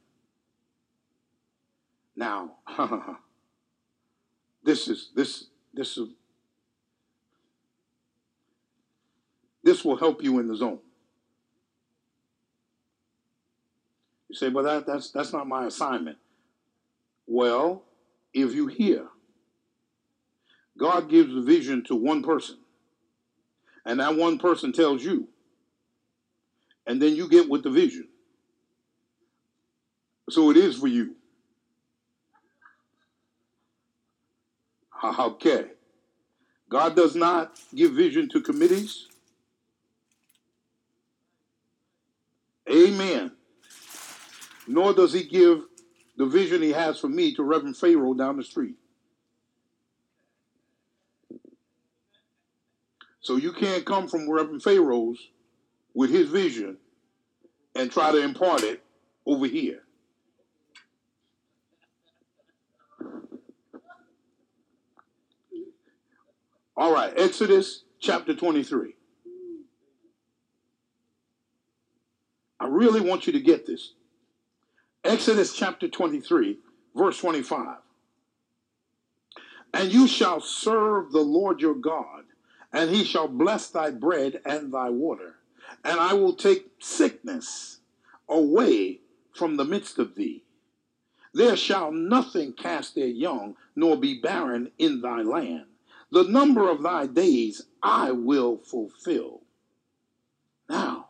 Now, 2.16 2.54
this 4.64 4.88
is 4.88 5.12
this 5.16 5.46
this 5.74 5.98
is 5.98 6.10
this 9.64 9.84
will 9.84 9.98
help 9.98 10.24
you 10.24 10.40
in 10.40 10.48
the 10.48 10.56
zone. 10.56 10.80
You 14.36 14.40
say, 14.40 14.50
well, 14.50 14.66
that, 14.66 14.86
that's 14.86 15.12
that's 15.12 15.32
not 15.32 15.48
my 15.48 15.66
assignment. 15.66 16.18
Well, 17.26 17.84
if 18.34 18.54
you 18.54 18.68
hear, 18.68 19.08
God 20.78 21.10
gives 21.10 21.34
the 21.34 21.42
vision 21.42 21.86
to 21.86 21.96
one 21.96 22.22
person 22.22 22.58
and 23.86 24.02
that 24.02 24.18
one 24.18 24.38
person 24.38 24.74
tells 24.74 25.06
you, 25.06 25.30
and 26.86 27.02
then 27.02 27.16
you 27.16 27.30
get 27.30 27.48
with 27.48 27.64
the 27.64 27.70
vision. 27.70 28.10
So 30.30 30.52
it 30.52 30.58
is 30.58 30.76
for 30.76 30.88
you. 30.88 31.16
Okay. 35.02 35.68
God 36.68 36.94
does 36.94 37.16
not 37.16 37.58
give 37.74 37.94
vision 37.94 38.28
to 38.30 38.42
committees. 38.42 39.08
Amen. 42.70 43.32
Nor 44.68 44.94
does 44.94 45.14
he 45.14 45.24
give 45.24 45.64
the 46.18 46.26
vision 46.26 46.62
he 46.62 46.72
has 46.72 47.00
for 47.00 47.10
me 47.10 47.34
to 47.36 47.44
Reverend 47.44 47.78
Pharaoh 47.78 48.14
down 48.14 48.38
the 48.38 48.44
street. 48.44 48.76
So 53.22 53.38
you 53.38 53.54
can't 53.54 53.86
come 53.86 54.08
from 54.08 54.30
Reverend 54.30 54.64
Pharaoh's 54.64 55.18
with 55.94 56.12
his 56.12 56.30
vision 56.30 56.78
and 57.74 57.92
try 57.92 58.12
to 58.12 58.22
impart 58.22 58.64
it 58.64 58.84
over 59.26 59.48
here. 59.48 59.82
All 66.78 66.94
right, 66.94 67.14
Exodus 67.18 67.84
chapter 68.00 68.36
23. 68.36 68.94
I 72.60 72.68
really 72.68 73.02
want 73.02 73.28
you 73.28 73.34
to 73.34 73.40
get 73.40 73.66
this. 73.66 73.94
Exodus 75.06 75.54
chapter 75.54 75.88
23, 75.88 76.58
verse 76.96 77.20
25. 77.20 77.78
And 79.74 79.94
you 79.94 80.08
shall 80.08 80.42
serve 80.42 81.12
the 81.12 81.22
Lord 81.22 81.62
your 81.62 81.76
God 81.76 82.24
and 82.76 82.90
he 82.90 83.06
shall 83.06 83.30
bless 83.30 83.70
thy 83.70 83.90
bread 83.90 84.42
and 84.46 84.74
thy 84.74 84.90
water. 84.90 85.36
And 85.86 85.98
I 85.98 86.14
will 86.14 86.34
take 86.34 86.68
sickness 86.80 87.80
away 88.28 89.00
from 89.32 89.56
the 89.56 89.64
midst 89.64 89.98
of 89.98 90.16
thee. 90.16 90.44
There 91.34 91.56
shall 91.56 91.92
nothing 91.92 92.54
cast 92.54 92.96
their 92.96 93.08
young, 93.08 93.56
nor 93.76 93.96
be 93.96 94.20
barren 94.20 94.72
in 94.78 95.02
thy 95.02 95.22
land. 95.22 95.66
The 96.12 96.24
number 96.24 96.70
of 96.70 96.84
thy 96.84 97.08
days 97.08 97.62
I 97.82 98.12
will 98.12 98.58
fulfill. 98.58 99.42
Now, 100.70 101.10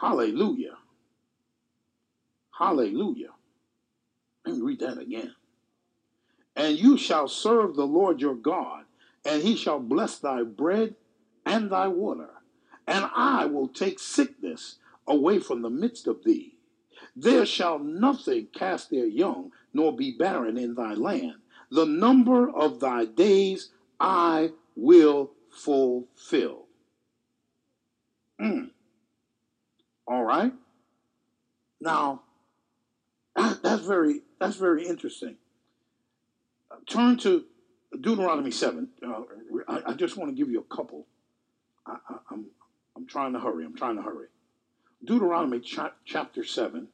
hallelujah. 0.00 0.76
Hallelujah. 2.60 3.30
Let 4.44 4.56
me 4.56 4.62
read 4.62 4.80
that 4.80 4.98
again. 4.98 5.34
And 6.54 6.78
you 6.78 6.96
shall 6.96 7.26
serve 7.26 7.74
the 7.74 7.86
Lord 7.86 8.20
your 8.20 8.34
God 8.34 8.84
and 9.24 9.42
he 9.42 9.56
shall 9.56 9.80
bless 9.80 10.18
thy 10.18 10.42
bread 10.42 10.94
and 11.44 11.70
thy 11.70 11.88
water, 11.88 12.30
and 12.86 13.10
I 13.14 13.46
will 13.46 13.68
take 13.68 13.98
sickness 13.98 14.76
away 15.06 15.38
from 15.38 15.62
the 15.62 15.70
midst 15.70 16.06
of 16.06 16.24
thee. 16.24 16.56
There 17.16 17.44
shall 17.44 17.78
nothing 17.78 18.48
cast 18.52 18.90
their 18.90 19.06
young, 19.06 19.52
nor 19.74 19.94
be 19.94 20.12
barren 20.12 20.56
in 20.56 20.74
thy 20.74 20.94
land. 20.94 21.36
The 21.70 21.86
number 21.86 22.50
of 22.50 22.80
thy 22.80 23.04
days 23.04 23.70
I 23.98 24.52
will 24.76 25.32
fulfill. 25.50 26.66
Mm. 28.40 28.70
All 30.06 30.24
right. 30.24 30.52
Now, 31.80 32.22
that's 33.62 33.82
very 33.82 34.22
that's 34.38 34.56
very 34.56 34.86
interesting. 34.86 35.36
Turn 36.88 37.16
to 37.18 37.44
Deuteronomy 38.00 38.50
7. 38.50 38.88
Uh, 39.04 39.22
I, 39.68 39.90
I, 39.90 39.94
just 39.94 40.16
want 40.16 40.30
to 40.30 40.36
give 40.36 40.50
you 40.50 40.60
a 40.60 40.74
couple. 40.74 41.06
I, 41.86 41.92
am 41.92 42.20
I'm, 42.30 42.46
I'm 42.96 43.06
trying 43.06 43.32
to 43.32 43.40
hurry. 43.40 43.64
I'm 43.64 43.76
trying 43.76 43.96
to 43.96 44.02
hurry. 44.02 44.28
Deuteronomy 45.04 45.60
cha- 45.60 45.94
chapter 46.04 46.44
7. 46.44 46.88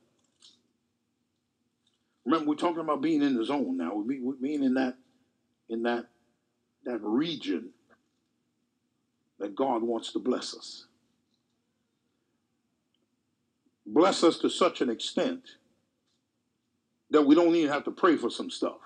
Remember, 2.25 2.49
we're 2.49 2.57
talking 2.57 2.81
about 2.81 3.03
being 3.03 3.23
in 3.23 3.37
the 3.37 3.45
zone 3.45 3.77
now. 3.77 3.93
We're, 3.95 4.23
we're 4.23 4.35
being 4.35 4.65
in 4.65 4.75
that, 4.75 4.97
in 5.69 5.83
that, 5.83 6.07
that 6.85 6.99
region 7.03 7.71
that 9.39 9.55
God 9.55 9.83
wants 9.83 10.13
to 10.13 10.19
bless 10.19 10.57
us. 10.57 10.87
Bless 13.85 14.25
us 14.25 14.39
to 14.39 14.49
such 14.49 14.81
an 14.81 14.91
extent 14.91 15.43
that 17.11 17.23
we 17.23 17.35
don't 17.35 17.55
even 17.55 17.73
have 17.73 17.85
to 17.85 17.91
pray 17.91 18.17
for 18.17 18.31
some 18.31 18.51
stuff. 18.51 18.77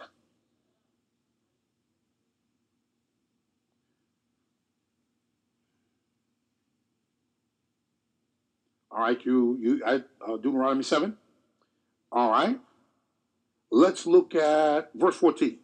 All 8.91 9.01
right, 9.01 9.25
you 9.25 9.57
you 9.61 9.85
uh, 9.85 10.01
Deuteronomy 10.37 10.83
seven. 10.83 11.17
All 12.13 12.31
right. 12.31 12.59
Let's 13.71 14.05
look 14.07 14.35
at 14.35 14.91
verse 14.95 15.17
fourteen. 15.17 15.59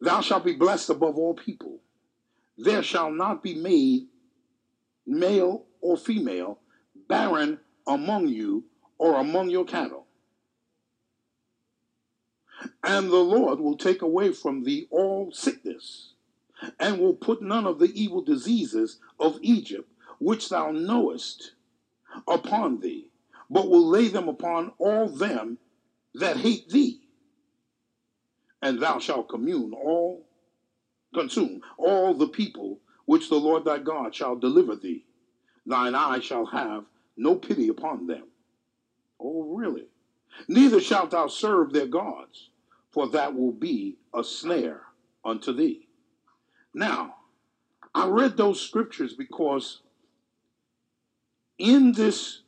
Thou 0.00 0.20
shalt 0.20 0.44
be 0.44 0.54
blessed 0.54 0.90
above 0.90 1.16
all 1.16 1.34
people. 1.34 1.80
There 2.58 2.82
shall 2.82 3.10
not 3.10 3.42
be 3.42 3.54
made 3.54 4.08
male 5.06 5.65
or 5.86 5.96
female 5.96 6.58
barren 7.08 7.60
among 7.86 8.26
you 8.26 8.64
or 8.98 9.20
among 9.20 9.50
your 9.50 9.64
cattle. 9.64 10.06
And 12.82 13.08
the 13.08 13.16
Lord 13.16 13.60
will 13.60 13.76
take 13.76 14.02
away 14.02 14.32
from 14.32 14.64
thee 14.64 14.88
all 14.90 15.30
sickness 15.32 16.14
and 16.80 16.98
will 16.98 17.14
put 17.14 17.40
none 17.40 17.66
of 17.66 17.78
the 17.78 17.92
evil 17.94 18.22
diseases 18.22 18.98
of 19.20 19.38
Egypt, 19.42 19.88
which 20.18 20.48
thou 20.48 20.72
knowest, 20.72 21.52
upon 22.26 22.80
thee, 22.80 23.10
but 23.48 23.68
will 23.68 23.86
lay 23.86 24.08
them 24.08 24.28
upon 24.28 24.72
all 24.78 25.08
them 25.08 25.58
that 26.14 26.38
hate 26.38 26.68
thee. 26.70 27.00
And 28.60 28.80
thou 28.80 28.98
shalt 28.98 29.28
commune 29.28 29.72
all, 29.74 30.26
consume 31.14 31.60
all 31.78 32.14
the 32.14 32.28
people 32.28 32.80
which 33.04 33.28
the 33.28 33.36
Lord 33.36 33.64
thy 33.64 33.78
God 33.78 34.14
shall 34.14 34.34
deliver 34.34 34.74
thee. 34.74 35.05
Thine 35.66 35.94
eye 35.94 36.20
shall 36.20 36.46
have 36.46 36.84
no 37.16 37.34
pity 37.34 37.68
upon 37.68 38.06
them. 38.06 38.24
Oh, 39.20 39.54
really? 39.54 39.86
Neither 40.48 40.80
shalt 40.80 41.10
thou 41.10 41.26
serve 41.26 41.72
their 41.72 41.86
gods, 41.86 42.50
for 42.90 43.08
that 43.08 43.34
will 43.34 43.52
be 43.52 43.96
a 44.14 44.22
snare 44.22 44.82
unto 45.24 45.52
thee. 45.52 45.88
Now, 46.74 47.16
I 47.94 48.06
read 48.06 48.36
those 48.36 48.60
scriptures 48.60 49.14
because 49.14 49.80
in 51.58 51.92
this 51.92 52.42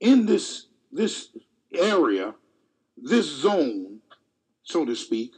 in 0.00 0.26
this 0.26 0.66
this 0.92 1.28
area, 1.74 2.34
this 2.96 3.26
zone, 3.26 4.00
so 4.62 4.84
to 4.84 4.94
speak, 4.94 5.32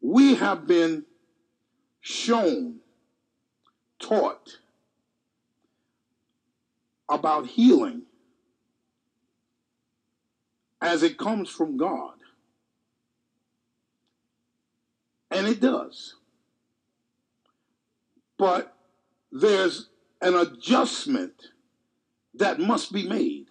we 0.00 0.34
have 0.34 0.66
been 0.66 1.04
shown, 2.00 2.80
taught 4.02 4.58
about 7.08 7.46
healing 7.46 8.02
as 10.80 11.02
it 11.02 11.16
comes 11.16 11.48
from 11.48 11.76
God. 11.76 12.14
And 15.30 15.46
it 15.46 15.60
does. 15.60 16.16
But 18.36 18.76
there's 19.30 19.88
an 20.20 20.34
adjustment 20.34 21.34
that 22.34 22.58
must 22.58 22.92
be 22.92 23.08
made. 23.08 23.46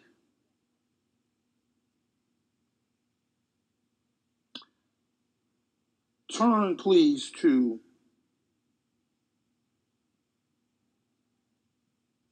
Turn, 6.31 6.75
please, 6.75 7.31
to 7.39 7.79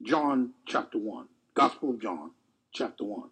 John 0.02 0.54
chapter 0.66 0.98
1, 0.98 1.28
Gospel 1.54 1.90
of 1.92 2.02
John 2.02 2.32
chapter 2.72 3.04
1. 3.04 3.30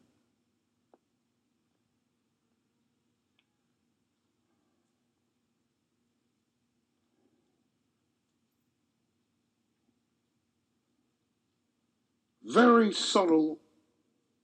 Very 12.43 12.93
subtle 12.93 13.59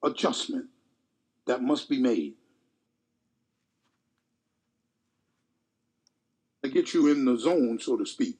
adjustment 0.01 0.67
that 1.45 1.61
must 1.61 1.89
be 1.89 1.99
made. 1.99 2.35
To 6.63 6.69
get 6.69 6.93
you 6.93 7.07
in 7.07 7.25
the 7.25 7.37
zone, 7.37 7.79
so 7.79 7.97
to 7.97 8.05
speak. 8.05 8.39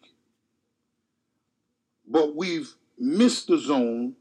But 2.07 2.35
we've 2.35 2.73
missed 2.97 3.47
the 3.47 3.57
zone 3.57 4.15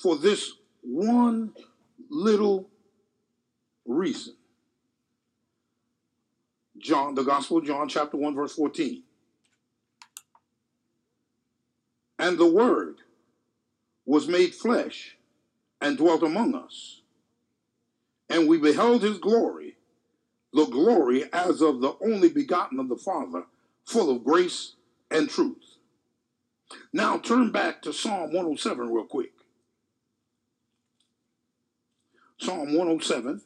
for 0.00 0.16
this 0.16 0.52
one 0.82 1.52
little 2.10 2.68
reason. 3.86 4.34
John, 6.78 7.14
the 7.14 7.22
Gospel 7.22 7.58
of 7.58 7.64
John, 7.64 7.88
chapter 7.88 8.16
1, 8.16 8.34
verse 8.34 8.54
14. 8.54 9.02
And 12.18 12.38
the 12.38 12.46
Word 12.46 12.96
was 14.04 14.28
made 14.28 14.54
flesh 14.54 15.16
and 15.80 15.96
dwelt 15.96 16.22
among 16.22 16.54
us. 16.54 17.00
And 18.28 18.48
we 18.48 18.58
beheld 18.58 19.02
his 19.02 19.18
glory, 19.18 19.76
the 20.52 20.66
glory 20.66 21.24
as 21.32 21.60
of 21.60 21.80
the 21.80 21.94
only 22.04 22.28
begotten 22.28 22.80
of 22.80 22.88
the 22.88 22.96
Father, 22.96 23.44
full 23.84 24.10
of 24.10 24.24
grace 24.24 24.74
and 25.10 25.28
truth. 25.28 25.73
Now 26.92 27.18
turn 27.18 27.50
back 27.50 27.82
to 27.82 27.92
Psalm 27.92 28.32
107 28.32 28.88
real 28.88 29.04
quick. 29.04 29.32
Psalm 32.38 32.74
107. 32.74 33.40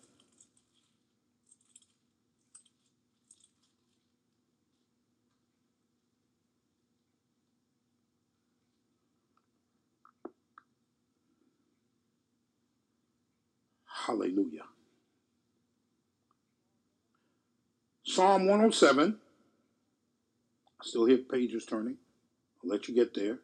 Hallelujah. 13.85 14.64
Psalm 18.05 18.47
107. 18.47 19.19
I 20.81 20.85
still 20.85 21.05
hear 21.05 21.19
pages 21.19 21.67
turning. 21.67 21.99
I'll 22.62 22.71
let 22.71 22.88
you 22.88 22.94
get 22.94 23.14
there. 23.14 23.38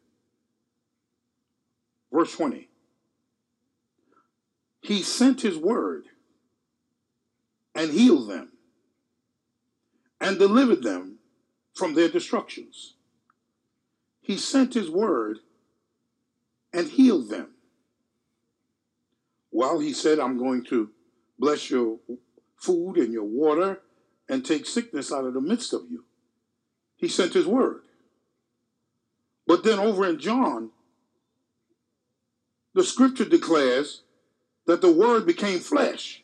Verse 2.11 2.35
20. 2.35 2.69
He 4.81 5.01
sent 5.01 5.41
his 5.41 5.57
word 5.57 6.05
and 7.73 7.91
healed 7.91 8.29
them 8.29 8.51
and 10.21 10.37
delivered 10.37 10.83
them 10.83 11.17
from 11.73 11.93
their 11.93 12.07
destructions. 12.07 12.93
He 14.21 14.37
sent 14.37 14.73
his 14.73 14.89
word 14.89 15.39
and 16.73 16.87
healed 16.87 17.29
them. 17.29 17.49
While 19.49 19.79
he 19.79 19.93
said, 19.93 20.19
I'm 20.19 20.37
going 20.37 20.63
to 20.65 20.89
bless 21.39 21.69
your 21.69 21.99
food 22.57 22.97
and 22.97 23.13
your 23.13 23.23
water 23.23 23.81
and 24.27 24.45
take 24.45 24.65
sickness 24.65 25.11
out 25.11 25.25
of 25.25 25.33
the 25.33 25.41
midst 25.41 25.73
of 25.73 25.83
you. 25.89 26.05
He 26.95 27.07
sent 27.07 27.33
his 27.33 27.45
word. 27.45 27.81
But 29.47 29.63
then 29.63 29.79
over 29.79 30.05
in 30.07 30.19
John, 30.19 30.71
the 32.73 32.83
scripture 32.83 33.25
declares 33.25 34.01
that 34.65 34.81
the 34.81 34.91
word 34.91 35.25
became 35.25 35.59
flesh 35.59 36.23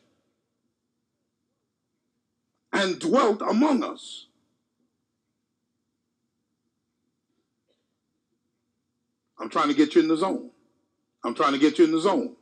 and 2.72 2.98
dwelt 2.98 3.42
among 3.42 3.84
us. 3.84 4.26
I'm 9.38 9.48
trying 9.48 9.68
to 9.68 9.74
get 9.74 9.94
you 9.94 10.02
in 10.02 10.08
the 10.08 10.16
zone. 10.16 10.50
I'm 11.24 11.34
trying 11.34 11.52
to 11.52 11.58
get 11.58 11.78
you 11.78 11.84
in 11.84 11.92
the 11.92 12.00
zone. 12.00 12.36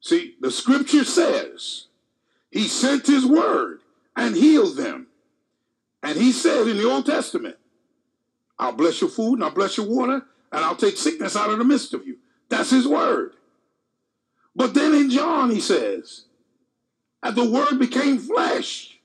See, 0.00 0.34
the 0.40 0.50
scripture 0.50 1.04
says 1.04 1.86
he 2.50 2.68
sent 2.68 3.06
his 3.06 3.24
word 3.24 3.80
and 4.16 4.36
healed 4.36 4.76
them. 4.76 5.06
And 6.02 6.18
he 6.18 6.32
said 6.32 6.68
in 6.68 6.76
the 6.76 6.88
Old 6.88 7.06
Testament, 7.06 7.56
I'll 8.58 8.72
bless 8.72 9.00
your 9.00 9.10
food 9.10 9.34
and 9.34 9.44
I'll 9.44 9.50
bless 9.50 9.76
your 9.76 9.86
water 9.86 10.22
and 10.52 10.64
I'll 10.64 10.76
take 10.76 10.96
sickness 10.96 11.36
out 11.36 11.50
of 11.50 11.58
the 11.58 11.64
midst 11.64 11.94
of 11.94 12.06
you. 12.06 12.18
That's 12.48 12.70
his 12.70 12.86
word. 12.86 13.32
But 14.54 14.74
then 14.74 14.94
in 14.94 15.10
John, 15.10 15.50
he 15.50 15.60
says, 15.60 16.26
and 17.22 17.34
the 17.34 17.50
word 17.50 17.78
became 17.78 18.18
flesh 18.18 18.98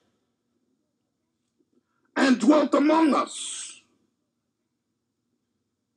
and 2.16 2.40
dwelt 2.40 2.74
among 2.74 3.14
us. 3.16 3.82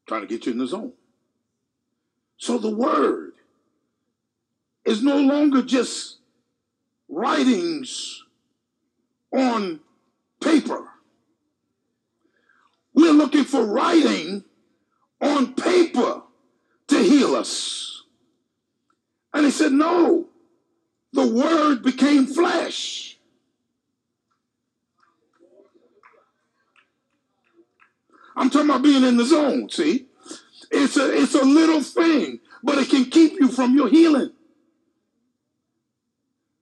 Trying 0.07 0.23
to 0.23 0.27
get 0.27 0.47
you 0.47 0.53
in 0.53 0.59
the 0.59 0.67
zone. 0.67 0.93
So 2.37 2.59
the 2.59 2.75
word 2.75 3.33
is 4.85 5.03
no 5.03 5.17
longer 5.17 5.63
just 5.63 6.19
writings 7.09 8.23
on 9.33 9.81
paper. 10.41 10.92
We're 13.03 13.11
looking 13.11 13.43
for 13.43 13.67
writing 13.67 14.45
on 15.21 15.55
paper 15.55 16.23
to 16.87 16.99
heal 16.99 17.35
us. 17.35 18.05
And 19.35 19.45
he 19.45 19.51
said, 19.51 19.73
No, 19.73 20.29
the 21.13 21.27
word 21.27 21.83
became 21.83 22.27
flesh. 22.27 23.19
I'm 28.37 28.51
talking 28.51 28.71
about 28.71 28.83
being 28.83 29.03
in 29.03 29.17
the 29.17 29.25
zone, 29.25 29.69
see? 29.69 30.07
It's 30.71 30.97
a, 30.97 31.13
it's 31.13 31.35
a 31.35 31.45
little 31.45 31.83
thing, 31.83 32.39
but 32.63 32.79
it 32.79 32.89
can 32.89 33.07
keep 33.07 33.33
you 33.33 33.49
from 33.49 33.75
your 33.75 33.89
healing. 33.89 34.31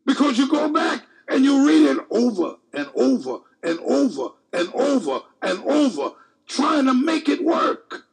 Because 0.07 0.39
you 0.39 0.49
go 0.49 0.73
back 0.73 1.05
and 1.29 1.45
you 1.45 1.67
read 1.69 1.87
it 1.87 1.99
over 2.11 2.57
and 2.73 2.89
over 2.95 3.41
and 3.63 3.79
over 3.81 4.31
and 4.55 4.69
over 4.75 5.21
and 5.43 5.59
over, 5.65 6.15
trying 6.51 6.87
to 6.87 6.95
make 6.95 7.29
it 7.29 7.45
work. 7.45 8.07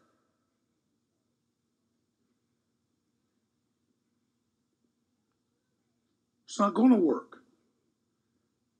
It's 6.45 6.59
not 6.59 6.75
going 6.75 6.91
to 6.91 6.97
work 6.97 7.38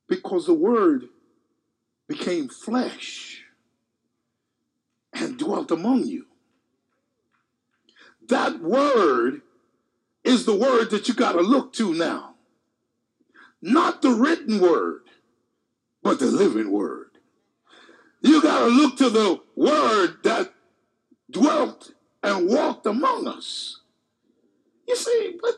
because 0.08 0.46
the 0.46 0.54
word 0.54 1.10
became 2.08 2.48
flesh 2.48 3.44
and 5.14 5.38
dwelt 5.38 5.72
among 5.72 6.06
you. 6.06 6.26
That 8.28 8.62
word 8.62 9.42
is 10.24 10.46
the 10.46 10.56
word 10.56 10.92
that 10.92 11.08
you 11.08 11.14
got 11.14 11.34
to 11.34 11.42
look 11.42 11.74
to 11.74 11.94
now. 11.94 12.36
Not 13.62 14.02
the 14.02 14.12
written 14.12 14.60
word, 14.60 15.02
but 16.04 16.20
the 16.20 16.28
living 16.28 16.72
word. 16.72 17.07
You 18.22 18.42
got 18.42 18.60
to 18.60 18.68
look 18.68 18.98
to 18.98 19.10
the 19.10 19.42
word 19.56 20.18
that 20.24 20.54
dwelt 21.30 21.92
and 22.24 22.50
walked 22.50 22.86
among 22.86 23.28
us. 23.28 23.82
You 24.88 24.96
see, 24.96 25.38
but 25.42 25.54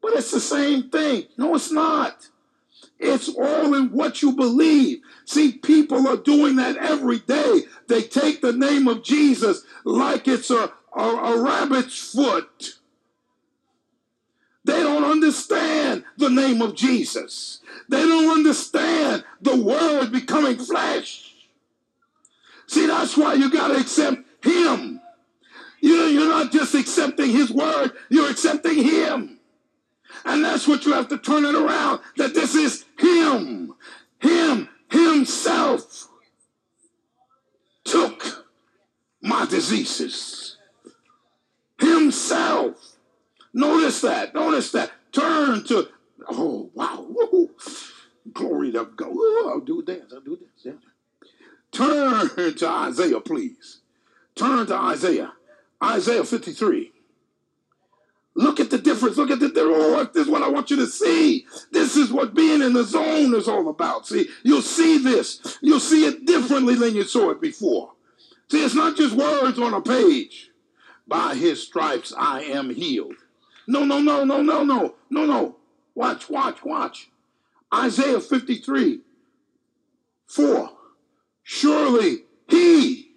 but 0.00 0.14
it's 0.14 0.32
the 0.32 0.40
same 0.40 0.90
thing. 0.90 1.26
No, 1.38 1.54
it's 1.54 1.70
not. 1.70 2.28
It's 2.98 3.28
all 3.28 3.74
in 3.74 3.90
what 3.90 4.22
you 4.22 4.32
believe. 4.32 5.00
See, 5.24 5.52
people 5.52 6.06
are 6.08 6.16
doing 6.16 6.56
that 6.56 6.76
every 6.76 7.20
day. 7.20 7.62
They 7.88 8.02
take 8.02 8.40
the 8.40 8.52
name 8.52 8.88
of 8.88 9.02
Jesus 9.02 9.62
like 9.84 10.26
it's 10.26 10.50
a, 10.50 10.72
a, 10.94 11.00
a 11.00 11.40
rabbit's 11.40 12.12
foot. 12.12 12.78
They 14.64 14.80
don't 14.80 15.04
understand 15.04 16.04
the 16.16 16.30
name 16.30 16.62
of 16.62 16.74
Jesus. 16.74 17.60
They 17.88 18.02
don't 18.02 18.30
understand 18.30 19.24
the 19.40 19.56
word 19.56 20.12
becoming 20.12 20.56
flesh. 20.58 21.31
See, 22.72 22.86
that's 22.86 23.18
why 23.18 23.34
you 23.34 23.50
got 23.50 23.68
to 23.68 23.74
accept 23.74 24.22
him. 24.42 24.98
You're 25.82 26.26
not 26.26 26.50
just 26.50 26.74
accepting 26.74 27.28
his 27.28 27.50
word, 27.50 27.92
you're 28.08 28.30
accepting 28.30 28.82
him. 28.82 29.40
And 30.24 30.42
that's 30.42 30.66
what 30.66 30.86
you 30.86 30.94
have 30.94 31.08
to 31.08 31.18
turn 31.18 31.44
it 31.44 31.54
around 31.54 32.00
that 32.16 32.32
this 32.32 32.54
is 32.54 32.86
him. 32.98 33.74
Him, 34.20 34.70
himself 34.90 36.08
took 37.84 38.46
my 39.20 39.44
diseases. 39.44 40.56
Himself. 41.78 42.96
Notice 43.52 44.00
that. 44.00 44.34
Notice 44.34 44.72
that. 44.72 44.92
Turn 45.12 45.62
to, 45.64 45.88
oh, 46.26 46.70
wow. 46.72 47.04
Woo. 47.06 47.50
Glory 48.32 48.72
to 48.72 48.86
God. 48.96 49.10
Ooh, 49.10 49.50
I'll 49.50 49.60
do 49.60 49.82
this. 49.82 50.10
I'll 50.10 50.22
do 50.22 50.38
this. 50.40 50.64
Yeah. 50.64 50.72
Turn 51.72 52.28
to 52.56 52.68
Isaiah, 52.68 53.20
please. 53.20 53.80
Turn 54.34 54.66
to 54.66 54.74
Isaiah. 54.74 55.32
Isaiah 55.82 56.24
53. 56.24 56.92
Look 58.34 58.60
at 58.60 58.70
the 58.70 58.78
difference. 58.78 59.16
Look 59.16 59.30
at 59.30 59.40
the 59.40 59.52
oh, 59.56 60.08
this 60.12 60.26
is 60.26 60.30
what 60.30 60.42
I 60.42 60.48
want 60.48 60.70
you 60.70 60.76
to 60.76 60.86
see. 60.86 61.46
This 61.70 61.96
is 61.96 62.10
what 62.10 62.34
being 62.34 62.62
in 62.62 62.72
the 62.72 62.84
zone 62.84 63.34
is 63.34 63.48
all 63.48 63.68
about. 63.68 64.06
See, 64.06 64.28
you'll 64.42 64.62
see 64.62 64.98
this. 64.98 65.58
You'll 65.60 65.80
see 65.80 66.06
it 66.06 66.24
differently 66.24 66.74
than 66.74 66.94
you 66.94 67.04
saw 67.04 67.30
it 67.30 67.40
before. 67.40 67.92
See, 68.50 68.64
it's 68.64 68.74
not 68.74 68.96
just 68.96 69.14
words 69.14 69.58
on 69.58 69.74
a 69.74 69.82
page. 69.82 70.50
By 71.06 71.34
his 71.34 71.62
stripes 71.62 72.14
I 72.16 72.42
am 72.42 72.70
healed. 72.70 73.16
No, 73.66 73.84
no, 73.84 74.00
no, 74.00 74.24
no, 74.24 74.40
no, 74.40 74.64
no, 74.64 74.94
no, 75.10 75.26
no. 75.26 75.56
Watch, 75.94 76.30
watch, 76.30 76.64
watch. 76.64 77.10
Isaiah 77.74 78.20
53, 78.20 79.00
4. 80.26 80.70
Surely 81.44 82.24
he 82.48 83.12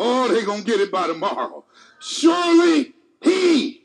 Oh, 0.00 0.28
they're 0.28 0.46
going 0.46 0.62
to 0.62 0.66
get 0.66 0.80
it 0.80 0.92
by 0.92 1.08
tomorrow. 1.08 1.64
Surely 1.98 2.94
he. 3.20 3.84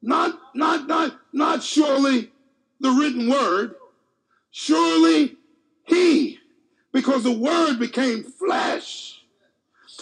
Not, 0.00 0.38
not, 0.54 0.86
not, 0.86 1.18
not 1.32 1.64
surely 1.64 2.30
the 2.78 2.90
written 2.90 3.28
word. 3.28 3.74
Surely 4.52 5.36
he. 5.84 6.38
Because 6.92 7.24
the 7.24 7.36
word 7.36 7.80
became 7.80 8.22
flesh. 8.22 9.24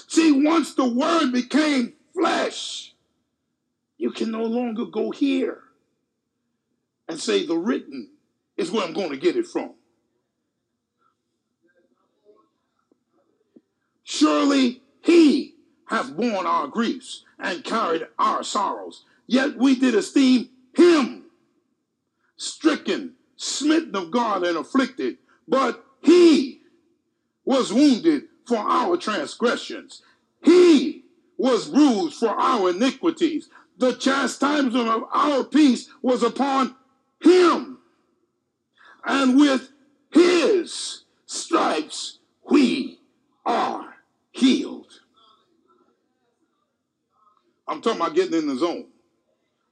See, 0.09 0.45
once 0.45 0.75
the 0.75 0.87
word 0.87 1.33
became 1.33 1.95
flesh, 2.13 2.95
you 3.97 4.11
can 4.11 4.31
no 4.31 4.45
longer 4.45 4.85
go 4.85 5.11
here 5.11 5.63
and 7.09 7.21
say 7.21 7.47
the 7.47 7.57
written 7.57 8.11
is 8.57 8.71
where 8.71 8.85
I'm 8.85 8.95
going 8.95 9.11
to 9.11 9.17
get 9.17 9.37
it 9.37 9.47
from. 9.47 9.75
Surely 14.03 14.83
he 15.03 15.55
hath 15.87 16.17
borne 16.17 16.47
our 16.47 16.69
griefs 16.69 17.25
and 17.39 17.65
carried 17.65 18.07
our 18.19 18.43
sorrows. 18.43 19.05
Yet 19.27 19.57
we 19.57 19.77
did 19.77 19.95
esteem 19.95 20.49
him 20.75 21.25
stricken, 22.37 23.15
smitten 23.37 23.97
of 23.97 24.11
God, 24.11 24.45
and 24.45 24.57
afflicted. 24.57 25.19
But 25.49 25.85
he 26.01 26.61
was 27.45 27.73
wounded 27.73 28.25
for 28.47 28.59
our 28.59 28.97
transgressions, 28.97 30.03
he 30.43 31.05
was 31.37 31.69
bruised 31.69 32.15
for 32.15 32.29
our 32.29 32.71
iniquities. 32.71 33.49
The 33.79 33.93
chastisement 33.93 34.89
of 34.89 35.05
our 35.13 35.45
peace 35.45 35.89
was 36.01 36.23
upon 36.23 36.77
him, 37.21 37.79
and 39.05 39.39
with 39.39 39.71
his 40.13 41.05
stripes 41.27 42.19
we 42.49 43.01
are 43.45 43.95
healed. 44.33 45.01
I'm 47.69 47.81
talking 47.83 48.01
about 48.01 48.15
getting 48.15 48.39
in 48.39 48.47
the 48.47 48.57
zone. 48.57 48.87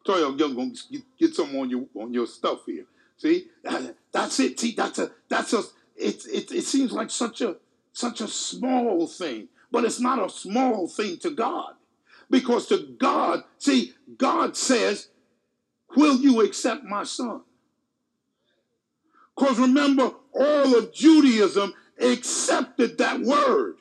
Tell 0.05 0.19
you, 0.19 0.27
I'm 0.27 0.37
gonna 0.37 0.73
get 1.19 1.35
some 1.35 1.57
on 1.57 1.71
your 1.71 1.87
on 1.95 2.13
your 2.13 2.27
stuff 2.27 2.61
here. 2.67 2.85
See, 3.17 3.47
that's 4.13 4.41
it. 4.41 4.61
See, 4.61 4.73
that's 4.73 4.99
a 4.99 5.11
that's 5.29 5.53
a. 5.53 5.63
It, 5.97 6.27
it 6.27 6.53
it 6.53 6.65
seems 6.65 6.93
like 6.93 7.11
such 7.11 7.41
a 7.41 7.57
such 7.93 8.21
a 8.21 8.29
small 8.29 9.07
thing, 9.07 9.49
but 9.71 9.85
it's 9.85 10.01
not 10.01 10.25
a 10.25 10.29
small 10.29 10.89
thing 10.89 11.17
to 11.19 11.31
God, 11.31 11.75
because 12.29 12.67
to 12.67 12.95
God, 12.99 13.45
see, 13.59 13.95
God 14.19 14.57
says, 14.57 15.09
"Will 15.97 16.17
you 16.17 16.41
accept 16.41 16.85
my 16.85 17.05
son?" 17.05 17.43
Because 19.37 19.59
remember, 19.59 20.13
all 20.33 20.77
of 20.77 20.93
Judaism 20.93 21.75
accepted 21.99 22.99
that 22.99 23.21
word. 23.21 23.77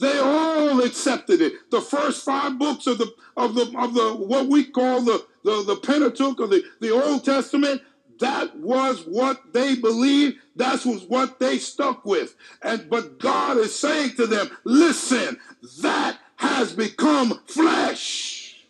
They 0.00 0.18
all 0.18 0.80
accepted 0.82 1.40
it. 1.40 1.70
The 1.70 1.80
first 1.80 2.24
five 2.24 2.58
books 2.58 2.86
of 2.86 2.98
the 2.98 3.12
of 3.36 3.54
the 3.54 3.72
of 3.76 3.94
the 3.94 4.14
what 4.14 4.46
we 4.46 4.64
call 4.64 5.02
the 5.02 5.26
the, 5.44 5.62
the 5.62 5.76
Pentateuch 5.76 6.38
of 6.40 6.50
the, 6.50 6.62
the 6.80 6.90
Old 6.90 7.24
Testament, 7.24 7.82
that 8.20 8.56
was 8.56 9.02
what 9.06 9.52
they 9.52 9.76
believed. 9.76 10.36
That 10.56 10.84
was 10.84 11.02
what 11.04 11.38
they 11.38 11.58
stuck 11.58 12.04
with. 12.04 12.34
And 12.62 12.88
but 12.88 13.18
God 13.18 13.56
is 13.56 13.76
saying 13.76 14.16
to 14.16 14.26
them, 14.26 14.50
listen, 14.64 15.38
that 15.80 16.18
has 16.38 16.72
become 16.72 17.40
flesh. 17.46 18.64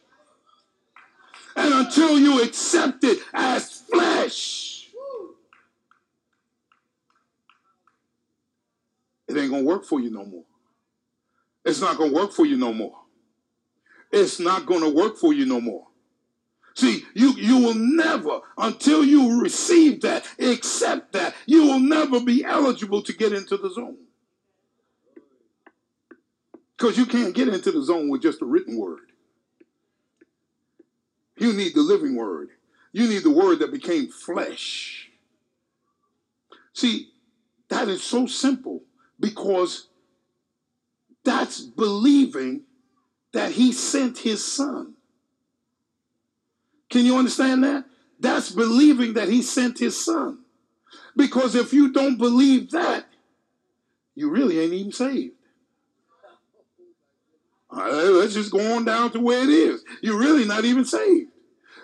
And 1.56 1.72
until 1.72 2.18
you 2.18 2.42
accept 2.42 3.02
it 3.04 3.20
as 3.32 3.80
flesh, 3.80 4.88
it 9.26 9.36
ain't 9.36 9.50
gonna 9.50 9.64
work 9.64 9.84
for 9.84 10.00
you 10.00 10.10
no 10.10 10.24
more. 10.24 10.44
It's 11.68 11.82
not 11.82 11.98
going 11.98 12.10
to 12.10 12.16
work 12.16 12.32
for 12.32 12.46
you 12.46 12.56
no 12.56 12.72
more. 12.72 12.96
It's 14.10 14.40
not 14.40 14.64
going 14.64 14.80
to 14.80 14.88
work 14.88 15.18
for 15.18 15.34
you 15.34 15.44
no 15.44 15.60
more. 15.60 15.86
See, 16.74 17.04
you, 17.12 17.32
you 17.32 17.58
will 17.58 17.74
never, 17.74 18.40
until 18.56 19.04
you 19.04 19.42
receive 19.42 20.00
that, 20.00 20.24
accept 20.38 21.12
that, 21.12 21.34
you 21.44 21.64
will 21.66 21.80
never 21.80 22.20
be 22.20 22.42
eligible 22.42 23.02
to 23.02 23.12
get 23.12 23.34
into 23.34 23.58
the 23.58 23.68
zone. 23.68 23.98
Because 26.78 26.96
you 26.96 27.06
can't 27.06 27.34
get 27.34 27.48
into 27.48 27.72
the 27.72 27.82
zone 27.82 28.08
with 28.08 28.22
just 28.22 28.40
a 28.40 28.44
written 28.44 28.78
word. 28.78 29.10
You 31.36 31.52
need 31.52 31.74
the 31.74 31.80
living 31.80 32.14
word. 32.14 32.50
You 32.92 33.08
need 33.08 33.24
the 33.24 33.30
word 33.30 33.58
that 33.58 33.72
became 33.72 34.08
flesh. 34.08 35.10
See, 36.72 37.08
that 37.68 37.88
is 37.88 38.02
so 38.02 38.26
simple 38.26 38.82
because 39.18 39.88
that's 41.24 41.60
believing 41.60 42.62
that 43.32 43.52
he 43.52 43.72
sent 43.72 44.18
his 44.18 44.44
son. 44.44 44.94
Can 46.90 47.04
you 47.04 47.18
understand 47.18 47.64
that? 47.64 47.84
That's 48.20 48.50
believing 48.50 49.14
that 49.14 49.28
he 49.28 49.42
sent 49.42 49.78
his 49.78 50.02
son. 50.02 50.38
Because 51.16 51.56
if 51.56 51.72
you 51.72 51.92
don't 51.92 52.18
believe 52.18 52.70
that, 52.70 53.06
you 54.14 54.30
really 54.30 54.60
ain't 54.60 54.72
even 54.72 54.92
saved. 54.92 55.34
Uh, 57.70 57.76
right, 57.76 58.04
let's 58.04 58.34
just 58.34 58.50
go 58.50 58.76
on 58.76 58.84
down 58.84 59.10
to 59.12 59.20
where 59.20 59.42
it 59.42 59.50
is. 59.50 59.84
You're 60.02 60.18
really 60.18 60.44
not 60.44 60.64
even 60.64 60.84
saved. 60.84 61.30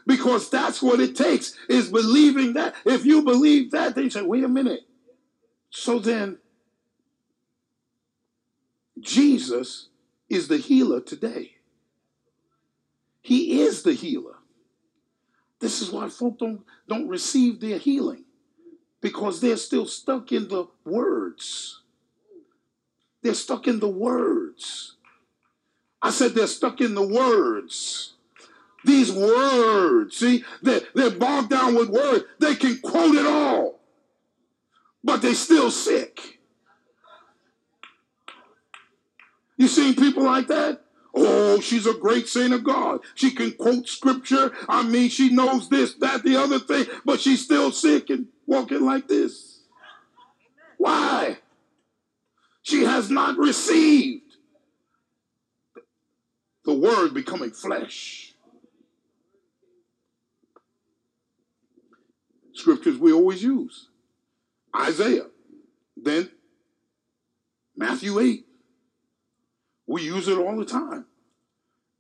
Because 0.07 0.51
that's 0.51 0.83
what 0.83 1.01
it 1.01 1.17
takes, 1.17 1.57
is 1.69 1.91
believing 1.91 2.55
that. 2.55 2.75
If 2.85 3.07
you 3.07 3.23
believe 3.23 3.71
that, 3.71 3.95
then 3.95 4.05
you 4.05 4.11
say, 4.11 4.23
wait 4.23 4.45
a 4.45 4.49
minute. 4.49 4.83
So 5.71 5.99
then, 5.99 6.39
Jesus 9.01 9.89
is 10.29 10.49
the 10.49 10.59
healer 10.59 11.01
today. 11.01 11.53
He 13.23 13.63
is 13.63 13.83
the 13.83 13.95
healer. 13.95 14.37
This 15.61 15.81
is 15.81 15.91
why 15.91 16.11
folk 16.11 16.39
don't, 16.39 16.61
don't 16.87 17.09
receive 17.09 17.61
their 17.61 17.79
healing 17.79 18.25
because 19.01 19.41
they're 19.41 19.57
still 19.57 19.87
stuck 19.87 20.33
in 20.33 20.49
the 20.49 20.67
words. 20.85 21.81
They're 23.23 23.35
stuck 23.35 23.67
in 23.67 23.81
the 23.81 23.89
words. 23.89 24.97
I 26.05 26.11
said 26.11 26.35
they're 26.35 26.47
stuck 26.47 26.83
in 26.83 26.95
the 26.95 27.07
words. 27.07 28.13
These 28.85 29.11
words, 29.11 30.19
see, 30.19 30.45
they're, 30.61 30.83
they're 30.95 31.11
bogged 31.11 31.49
down 31.49 31.75
with 31.75 31.89
words. 31.89 32.25
They 32.39 32.55
can 32.55 32.79
quote 32.81 33.15
it 33.15 33.25
all, 33.25 33.81
but 35.03 35.23
they're 35.23 35.35
still 35.35 35.71
sick. 35.71 36.41
You 39.57 39.67
seen 39.67 39.95
people 39.95 40.25
like 40.25 40.49
that? 40.49 40.83
Oh, 41.15 41.61
she's 41.61 41.87
a 41.87 41.95
great 41.95 42.29
saint 42.29 42.53
of 42.53 42.65
God. 42.65 43.01
She 43.15 43.31
can 43.31 43.53
quote 43.53 43.89
scripture. 43.89 44.53
I 44.69 44.83
mean, 44.83 45.09
she 45.09 45.31
knows 45.31 45.71
this, 45.71 45.95
that, 45.95 46.23
the 46.23 46.37
other 46.37 46.59
thing, 46.59 46.85
but 47.07 47.19
she's 47.19 47.43
still 47.43 47.73
sick 47.73 48.11
and 48.11 48.27
walking 48.47 48.85
like 48.85 49.09
this. 49.09 49.61
Why? 50.77 51.39
She 52.61 52.83
has 52.85 53.11
not 53.11 53.39
received 53.39 54.24
word 56.85 57.15
becoming 57.15 57.51
flesh. 57.51 58.35
Scriptures 62.53 62.99
we 62.99 63.11
always 63.11 63.43
use 63.43 63.89
Isaiah, 64.77 65.27
then 65.97 66.31
Matthew 67.75 68.21
8. 68.21 68.47
We 69.87 70.03
use 70.03 70.29
it 70.29 70.39
all 70.39 70.57
the 70.57 70.65
time 70.67 71.07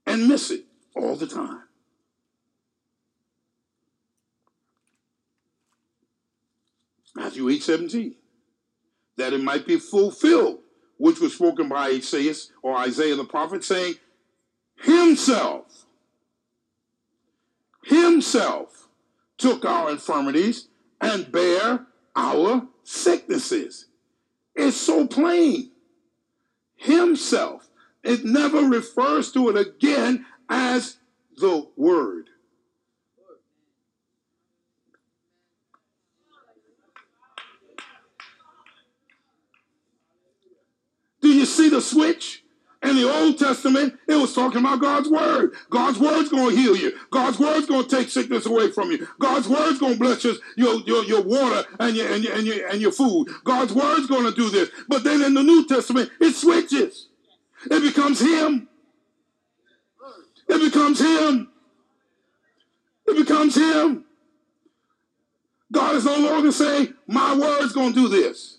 and 0.06 0.28
miss 0.28 0.50
it 0.50 0.64
all 0.94 1.16
the 1.16 1.26
time. 1.26 1.62
Matthew 7.16 7.48
8 7.48 7.62
17. 7.62 8.14
That 9.16 9.32
it 9.32 9.42
might 9.42 9.66
be 9.66 9.78
fulfilled, 9.78 10.58
which 10.98 11.20
was 11.20 11.34
spoken 11.34 11.68
by 11.68 11.88
Isaiah 11.88 12.34
or 12.62 12.76
Isaiah 12.76 13.16
the 13.16 13.24
prophet, 13.24 13.64
saying, 13.64 13.94
Himself, 14.76 15.86
Himself 17.84 18.88
took 19.38 19.64
our 19.64 19.90
infirmities 19.90 20.68
and 21.00 21.30
bare 21.30 21.86
our 22.16 22.66
sicknesses. 22.82 23.86
It's 24.54 24.76
so 24.76 25.06
plain. 25.06 25.70
Himself. 26.76 27.68
It 28.02 28.24
never 28.24 28.60
refers 28.60 29.32
to 29.32 29.48
it 29.48 29.56
again 29.56 30.26
as 30.48 30.98
the 31.36 31.68
Word. 31.76 32.28
Do 41.20 41.28
you 41.28 41.46
see 41.46 41.70
the 41.70 41.80
switch? 41.80 42.43
In 42.84 42.96
the 42.96 43.10
Old 43.10 43.38
Testament, 43.38 43.98
it 44.06 44.14
was 44.14 44.34
talking 44.34 44.60
about 44.60 44.78
God's 44.78 45.08
word. 45.08 45.54
God's 45.70 45.98
word's 45.98 46.28
going 46.28 46.50
to 46.50 46.56
heal 46.56 46.76
you. 46.76 46.92
God's 47.10 47.38
word's 47.38 47.66
going 47.66 47.84
to 47.84 47.96
take 47.96 48.10
sickness 48.10 48.44
away 48.44 48.70
from 48.70 48.90
you. 48.90 49.08
God's 49.18 49.48
word's 49.48 49.78
going 49.78 49.94
to 49.94 49.98
bless 49.98 50.22
your, 50.22 50.34
your, 50.56 51.02
your 51.04 51.22
water 51.22 51.66
and 51.80 51.96
your, 51.96 52.12
and, 52.12 52.22
your, 52.22 52.34
and, 52.34 52.46
your, 52.46 52.68
and 52.68 52.80
your 52.82 52.92
food. 52.92 53.28
God's 53.42 53.72
word's 53.72 54.06
going 54.06 54.24
to 54.24 54.32
do 54.32 54.50
this. 54.50 54.70
But 54.86 55.02
then 55.02 55.22
in 55.22 55.32
the 55.32 55.42
New 55.42 55.66
Testament, 55.66 56.10
it 56.20 56.34
switches. 56.34 57.08
It 57.70 57.80
becomes 57.80 58.20
Him. 58.20 58.68
It 60.46 60.72
becomes 60.72 61.00
Him. 61.00 61.50
It 63.06 63.16
becomes 63.16 63.56
Him. 63.56 64.04
God 65.72 65.96
is 65.96 66.04
no 66.04 66.18
longer 66.18 66.52
saying, 66.52 66.92
My 67.06 67.34
word's 67.34 67.72
going 67.72 67.94
to 67.94 68.00
do 68.02 68.08
this. 68.08 68.58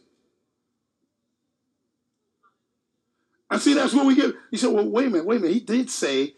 See 3.58 3.74
that's 3.74 3.94
what 3.94 4.06
we 4.06 4.16
get. 4.16 4.36
He 4.52 4.58
said, 4.58 4.72
Well, 4.72 4.88
wait 4.88 5.08
a 5.08 5.10
minute, 5.10 5.26
wait 5.26 5.38
a 5.38 5.40
minute. 5.42 5.54
He 5.54 5.60
did 5.60 5.90
say 5.90 6.34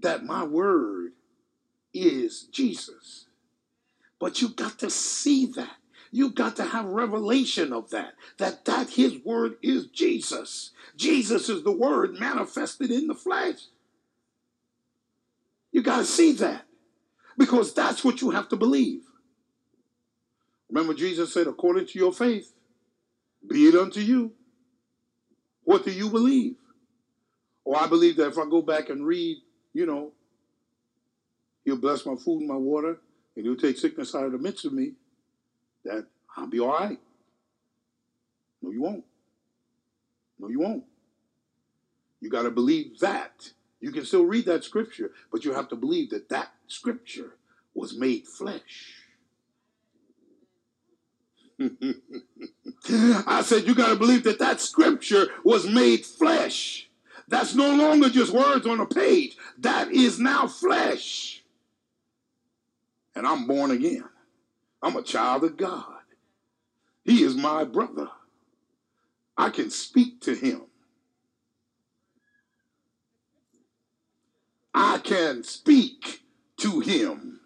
that 0.00 0.24
my 0.24 0.44
word 0.44 1.12
is 1.92 2.44
Jesus. 2.44 3.26
But 4.18 4.42
you 4.42 4.50
got 4.50 4.78
to 4.80 4.90
see 4.90 5.46
that. 5.46 5.76
You 6.12 6.30
got 6.30 6.56
to 6.56 6.64
have 6.64 6.86
revelation 6.86 7.72
of 7.72 7.90
that. 7.90 8.14
That 8.38 8.64
that 8.64 8.90
his 8.90 9.18
word 9.24 9.56
is 9.62 9.86
Jesus. 9.86 10.70
Jesus 10.96 11.48
is 11.48 11.62
the 11.62 11.72
word 11.72 12.18
manifested 12.18 12.90
in 12.90 13.06
the 13.06 13.14
flesh. 13.14 13.66
You 15.72 15.82
got 15.82 15.98
to 15.98 16.04
see 16.04 16.32
that. 16.32 16.64
Because 17.38 17.72
that's 17.72 18.04
what 18.04 18.20
you 18.20 18.30
have 18.30 18.48
to 18.50 18.56
believe. 18.56 19.02
Remember, 20.68 20.94
Jesus 20.94 21.32
said, 21.32 21.46
according 21.46 21.86
to 21.86 21.98
your 21.98 22.12
faith, 22.12 22.52
be 23.48 23.66
it 23.66 23.74
unto 23.74 24.00
you. 24.00 24.32
What 25.64 25.84
do 25.84 25.90
you 25.90 26.10
believe? 26.10 26.56
Or 27.70 27.80
I 27.80 27.86
believe 27.86 28.16
that 28.16 28.26
if 28.26 28.36
I 28.36 28.46
go 28.50 28.62
back 28.62 28.88
and 28.88 29.06
read, 29.06 29.36
you 29.74 29.86
know, 29.86 30.10
he'll 31.64 31.76
bless 31.76 32.04
my 32.04 32.16
food 32.16 32.40
and 32.40 32.48
my 32.48 32.56
water, 32.56 32.98
and 33.36 33.44
he'll 33.44 33.54
take 33.54 33.78
sickness 33.78 34.12
out 34.12 34.24
of 34.24 34.32
the 34.32 34.38
midst 34.38 34.64
of 34.64 34.72
me, 34.72 34.94
that 35.84 36.04
I'll 36.36 36.48
be 36.48 36.58
all 36.58 36.72
right. 36.72 36.98
No, 38.60 38.72
you 38.72 38.82
won't. 38.82 39.04
No, 40.40 40.48
you 40.48 40.58
won't. 40.58 40.82
You 42.20 42.28
got 42.28 42.42
to 42.42 42.50
believe 42.50 42.98
that. 42.98 43.52
You 43.80 43.92
can 43.92 44.04
still 44.04 44.24
read 44.24 44.46
that 44.46 44.64
scripture, 44.64 45.12
but 45.30 45.44
you 45.44 45.54
have 45.54 45.68
to 45.68 45.76
believe 45.76 46.10
that 46.10 46.28
that 46.30 46.48
scripture 46.66 47.36
was 47.72 47.96
made 47.96 48.26
flesh. 48.26 48.94
I 51.60 53.42
said, 53.44 53.68
you 53.68 53.76
got 53.76 53.90
to 53.90 53.96
believe 53.96 54.24
that 54.24 54.40
that 54.40 54.60
scripture 54.60 55.28
was 55.44 55.68
made 55.68 56.04
flesh. 56.04 56.89
That's 57.30 57.54
no 57.54 57.72
longer 57.76 58.10
just 58.10 58.32
words 58.32 58.66
on 58.66 58.80
a 58.80 58.86
page, 58.86 59.36
that 59.58 59.92
is 59.92 60.18
now 60.18 60.48
flesh. 60.48 61.42
And 63.14 63.24
I'm 63.24 63.46
born 63.46 63.70
again. 63.70 64.04
I'm 64.82 64.96
a 64.96 65.02
child 65.02 65.44
of 65.44 65.56
God. 65.56 65.84
He 67.04 67.22
is 67.22 67.36
my 67.36 67.62
brother. 67.62 68.08
I 69.36 69.50
can 69.50 69.70
speak 69.70 70.20
to 70.22 70.34
him. 70.34 70.62
I 74.74 74.98
can 74.98 75.44
speak 75.44 76.22
to 76.58 76.80
him. 76.80 77.40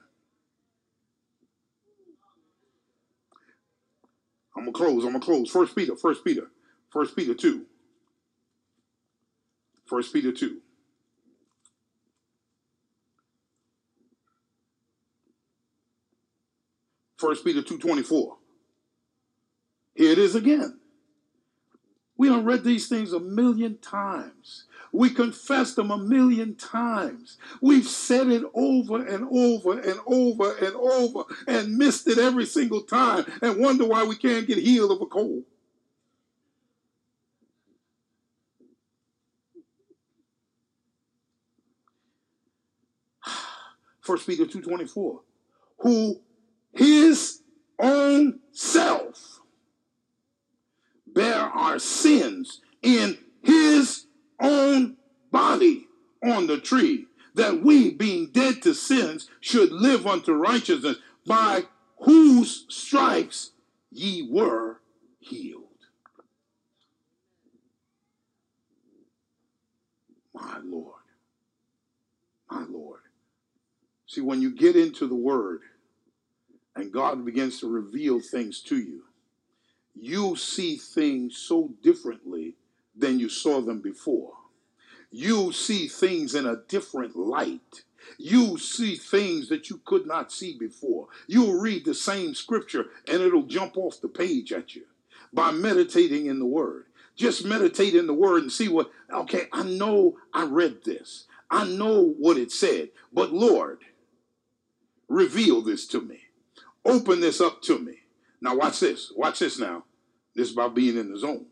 I'm 4.57 4.65
gonna 4.65 4.73
close. 4.73 5.05
I'm 5.05 5.13
gonna 5.13 5.21
close. 5.21 5.51
First 5.51 5.77
Peter. 5.77 5.95
First 5.95 6.25
Peter. 6.25 6.51
First 6.91 7.15
Peter 7.15 7.35
two. 7.35 7.67
First 9.87 10.13
Peter 10.13 10.33
two. 10.33 10.61
First 17.17 17.45
Peter 17.45 17.63
two 17.63 17.79
twenty 17.79 18.03
four. 18.03 18.37
Here 19.95 20.13
it 20.13 20.19
is 20.19 20.35
again. 20.35 20.81
We 22.17 22.29
have 22.29 22.45
read 22.45 22.65
these 22.65 22.89
things 22.89 23.13
a 23.13 23.21
million 23.21 23.79
times. 23.79 24.67
We 24.93 25.11
confessed 25.11 25.75
them 25.77 25.91
a 25.91 25.99
million 25.99 26.55
times. 26.55 27.39
We've 27.61 27.87
said 27.87 28.29
it 28.29 28.45
over 28.55 29.05
and 29.05 29.27
over 29.31 29.81
and 29.81 29.99
over 30.07 30.57
and 30.59 30.77
over 30.77 31.25
and 31.49 31.77
missed 31.77 32.07
it 32.07 32.19
every 32.19 32.47
single 32.47 32.83
time 32.83 33.25
and 33.43 33.61
wonder 33.61 33.85
why 33.85 34.05
we 34.05 34.15
can't 34.15 34.47
get 34.47 34.59
healed 34.59 34.93
of 34.93 35.01
a 35.01 35.07
cold. 35.07 35.43
First 44.05 44.27
Peter 44.27 44.45
2.24 44.45 45.21
Who 45.79 46.21
his 46.73 47.41
own 47.79 48.41
self 48.53 49.41
bear 51.07 51.41
our 51.41 51.79
sins 51.79 52.61
in 52.83 53.17
his 53.43 54.05
own 54.39 54.99
body 55.33 55.87
on 56.23 56.47
the 56.47 56.59
tree, 56.59 57.07
that 57.35 57.63
we, 57.63 57.91
being 57.91 58.27
dead 58.31 58.61
to 58.63 58.75
sins, 58.75 59.31
should 59.41 59.73
live 59.73 60.07
unto 60.07 60.33
righteousness, 60.33 60.99
by 61.27 61.65
whose 62.01 62.67
stripes 62.69 63.53
ye 63.91 64.29
were 64.31 64.81
healed. 65.19 65.63
My 70.35 70.59
Lord. 70.63 70.93
My 72.51 72.65
Lord. 72.69 72.94
See, 74.15 74.21
when 74.21 74.41
you 74.41 74.55
get 74.55 74.77
into 74.77 75.09
the 75.09 75.17
Word 75.17 75.63
and 76.77 76.93
God 76.93 77.25
begins 77.25 77.59
to 77.59 77.67
reveal 77.67 78.21
things 78.21 78.61
to 78.61 78.77
you, 78.77 79.03
you 79.93 80.37
see 80.37 80.77
things 80.77 81.37
so 81.37 81.73
differently 81.83 82.55
than 82.95 83.19
you 83.19 83.29
saw 83.29 83.61
them 83.61 83.81
before. 83.81 84.35
You 85.11 85.51
see 85.51 85.89
things 85.89 86.37
in 86.37 86.47
a 86.47 86.63
different 86.69 87.17
light. 87.17 87.83
You 88.17 88.57
see 88.57 88.95
things 88.95 89.49
that 89.49 89.69
you 89.69 89.81
could 89.85 90.07
not 90.07 90.31
see 90.31 90.57
before. 90.57 91.09
You'll 91.27 91.59
read 91.59 91.85
the 91.85 91.95
same 91.95 92.37
scripture 92.37 92.87
and 93.09 93.21
it'll 93.21 93.43
jump 93.43 93.77
off 93.77 94.01
the 94.01 94.07
page 94.07 94.53
at 94.53 94.77
you 94.77 94.85
by 95.33 95.51
meditating 95.51 96.27
in 96.27 96.39
the 96.39 96.47
Word. 96.47 96.85
Just 97.17 97.45
meditate 97.45 97.97
in 97.97 98.07
the 98.07 98.15
Word 98.15 98.43
and 98.43 98.53
see 98.53 98.69
what, 98.69 98.93
okay, 99.13 99.49
I 99.53 99.65
know 99.65 100.19
I 100.33 100.45
read 100.45 100.85
this. 100.85 101.27
I 101.51 101.67
know 101.67 102.15
what 102.19 102.37
it 102.37 102.53
said, 102.53 102.91
but 103.13 103.33
Lord, 103.33 103.81
reveal 105.09 105.61
this 105.63 105.87
to 105.89 106.01
me. 106.01 106.21
Open 106.85 107.21
this 107.21 107.41
up 107.41 107.63
to 107.63 107.79
me. 107.79 108.01
Now, 108.41 108.57
watch 108.57 108.81
this. 108.81 109.13
Watch 109.17 109.39
this 109.39 109.59
now. 109.59 109.85
This 110.35 110.49
is 110.49 110.55
about 110.55 110.75
being 110.75 110.99
in 110.99 111.13
the 111.13 111.19
zone. 111.19 111.47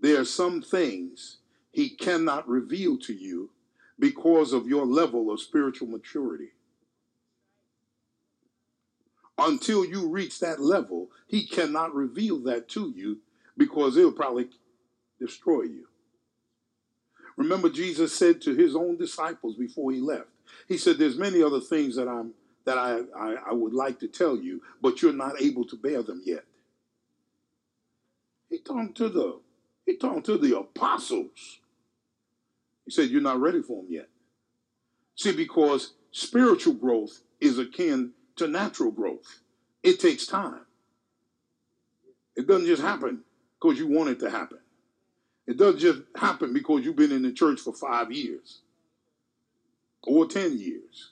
There 0.00 0.20
are 0.20 0.24
some 0.24 0.62
things 0.62 1.38
he 1.70 1.90
cannot 1.90 2.48
reveal 2.48 2.98
to 2.98 3.12
you 3.12 3.50
because 3.98 4.52
of 4.52 4.66
your 4.66 4.86
level 4.86 5.30
of 5.30 5.40
spiritual 5.40 5.88
maturity. 5.88 6.52
Until 9.38 9.84
you 9.84 10.08
reach 10.08 10.40
that 10.40 10.60
level, 10.60 11.10
he 11.26 11.46
cannot 11.46 11.94
reveal 11.94 12.38
that 12.40 12.68
to 12.70 12.92
you 12.94 13.18
because 13.56 13.96
it'll 13.96 14.12
probably 14.12 14.48
destroy 15.18 15.62
you. 15.62 15.86
Remember, 17.36 17.70
Jesus 17.70 18.12
said 18.12 18.42
to 18.42 18.54
his 18.54 18.74
own 18.74 18.96
disciples 18.96 19.56
before 19.56 19.92
he 19.92 20.00
left, 20.00 20.28
He 20.68 20.78
said, 20.78 20.98
There's 20.98 21.18
many 21.18 21.42
other 21.42 21.60
things 21.60 21.96
that 21.96 22.08
I'm 22.08 22.34
that 22.64 22.78
I, 22.78 23.00
I, 23.16 23.36
I 23.48 23.52
would 23.52 23.72
like 23.72 23.98
to 24.00 24.08
tell 24.08 24.36
you, 24.36 24.62
but 24.82 25.02
you're 25.02 25.12
not 25.12 25.40
able 25.40 25.64
to 25.66 25.76
bear 25.76 26.02
them 26.02 26.22
yet. 26.24 26.44
He 28.48 28.58
talked 28.58 28.96
to 28.98 29.08
the 29.08 29.40
he 29.86 29.96
talked 29.96 30.26
to 30.26 30.38
the 30.38 30.58
apostles. 30.58 31.60
He 32.84 32.90
said, 32.90 33.08
You're 33.08 33.22
not 33.22 33.40
ready 33.40 33.62
for 33.62 33.82
them 33.82 33.92
yet. 33.92 34.08
See, 35.16 35.32
because 35.32 35.94
spiritual 36.12 36.74
growth 36.74 37.20
is 37.40 37.58
akin 37.58 38.12
to 38.36 38.48
natural 38.48 38.90
growth. 38.90 39.40
It 39.82 40.00
takes 40.00 40.26
time. 40.26 40.60
It 42.36 42.46
doesn't 42.46 42.66
just 42.66 42.82
happen 42.82 43.22
because 43.60 43.78
you 43.78 43.88
want 43.88 44.10
it 44.10 44.20
to 44.20 44.30
happen. 44.30 44.58
It 45.46 45.56
doesn't 45.56 45.80
just 45.80 46.02
happen 46.14 46.52
because 46.52 46.84
you've 46.84 46.96
been 46.96 47.12
in 47.12 47.22
the 47.22 47.32
church 47.32 47.60
for 47.60 47.72
five 47.72 48.12
years 48.12 48.60
or 50.06 50.26
10 50.26 50.58
years 50.58 51.10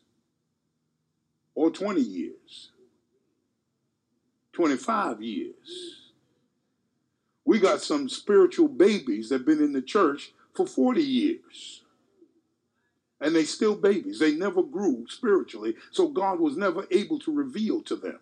or 1.55 1.71
20 1.71 2.01
years, 2.01 2.71
25 4.53 5.23
years. 5.23 6.11
We 7.45 7.59
got 7.59 7.81
some 7.81 8.09
spiritual 8.09 8.69
babies 8.69 9.29
that 9.29 9.39
have 9.39 9.47
been 9.47 9.63
in 9.63 9.73
the 9.73 9.83
church 9.83 10.33
for 10.55 10.67
40 10.67 11.03
years. 11.03 11.83
And 13.21 13.35
they 13.35 13.45
still 13.45 13.75
babies. 13.75 14.21
They 14.21 14.35
never 14.35 14.63
grew 14.63 15.07
spiritually, 15.09 15.75
so 15.91 16.09
God 16.09 16.39
was 16.39 16.57
never 16.57 16.87
able 16.91 17.19
to 17.21 17.33
reveal 17.33 17.83
to 17.83 17.97
them 17.97 18.21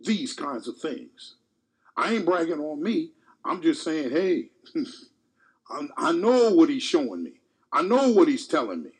these 0.00 0.32
kinds 0.32 0.68
of 0.68 0.76
things. 0.76 1.34
I 1.96 2.14
ain't 2.14 2.26
bragging 2.26 2.60
on 2.60 2.82
me. 2.82 3.10
I'm 3.44 3.62
just 3.62 3.82
saying, 3.82 4.10
hey, 4.10 4.50
I 5.96 6.12
know 6.12 6.52
what 6.52 6.68
he's 6.68 6.82
showing 6.82 7.22
me. 7.22 7.37
I 7.72 7.82
know 7.82 8.10
what 8.10 8.28
he's 8.28 8.46
telling 8.46 8.82
me. 8.82 8.90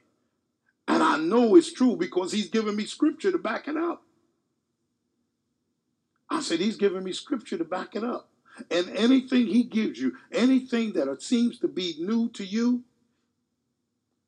And 0.87 1.03
I 1.03 1.19
know 1.19 1.55
it's 1.55 1.73
true 1.73 1.97
because 1.97 2.33
he's 2.33 2.49
giving 2.49 2.77
me 2.77 2.85
scripture 2.87 3.31
to 3.31 3.39
back 3.39 3.69
it 3.69 3.77
up. 3.77 4.03
I 6.31 6.41
said, 6.41 6.61
he's 6.61 6.77
giving 6.77 7.05
me 7.05 7.12
scripture 7.12 7.59
to 7.59 7.64
back 7.64 7.95
it 7.97 8.05
up. 8.05 8.29
And 8.71 8.89
anything 8.91 9.47
he 9.47 9.62
gives 9.64 9.99
you, 9.99 10.16
anything 10.33 10.93
that 10.95 11.23
seems 11.23 11.59
to 11.61 11.69
be 11.69 11.97
new 11.99 12.29
to 12.31 12.45
you, 12.45 12.85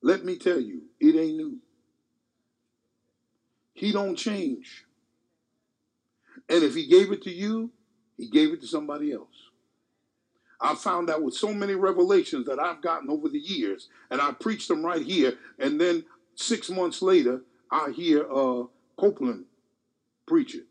let 0.02 0.24
me 0.24 0.36
tell 0.36 0.60
you, 0.60 0.82
it 0.98 1.16
ain't 1.16 1.36
new. 1.36 1.58
He 3.74 3.92
don't 3.92 4.16
change. 4.16 4.84
And 6.48 6.62
if 6.62 6.74
he 6.74 6.86
gave 6.86 7.12
it 7.12 7.22
to 7.22 7.30
you, 7.30 7.70
he 8.16 8.28
gave 8.28 8.52
it 8.52 8.60
to 8.60 8.66
somebody 8.66 9.12
else. 9.12 9.49
I 10.60 10.74
found 10.74 11.08
out 11.08 11.22
with 11.22 11.34
so 11.34 11.54
many 11.54 11.74
revelations 11.74 12.46
that 12.46 12.58
I've 12.58 12.82
gotten 12.82 13.08
over 13.08 13.28
the 13.28 13.38
years, 13.38 13.88
and 14.10 14.20
I 14.20 14.32
preached 14.32 14.68
them 14.68 14.84
right 14.84 15.02
here, 15.02 15.34
and 15.58 15.80
then 15.80 16.04
six 16.34 16.68
months 16.68 17.00
later, 17.00 17.42
I 17.70 17.90
hear 17.90 18.30
uh, 18.30 18.64
Copeland 18.98 19.44
preach 20.26 20.54
it. 20.54 20.64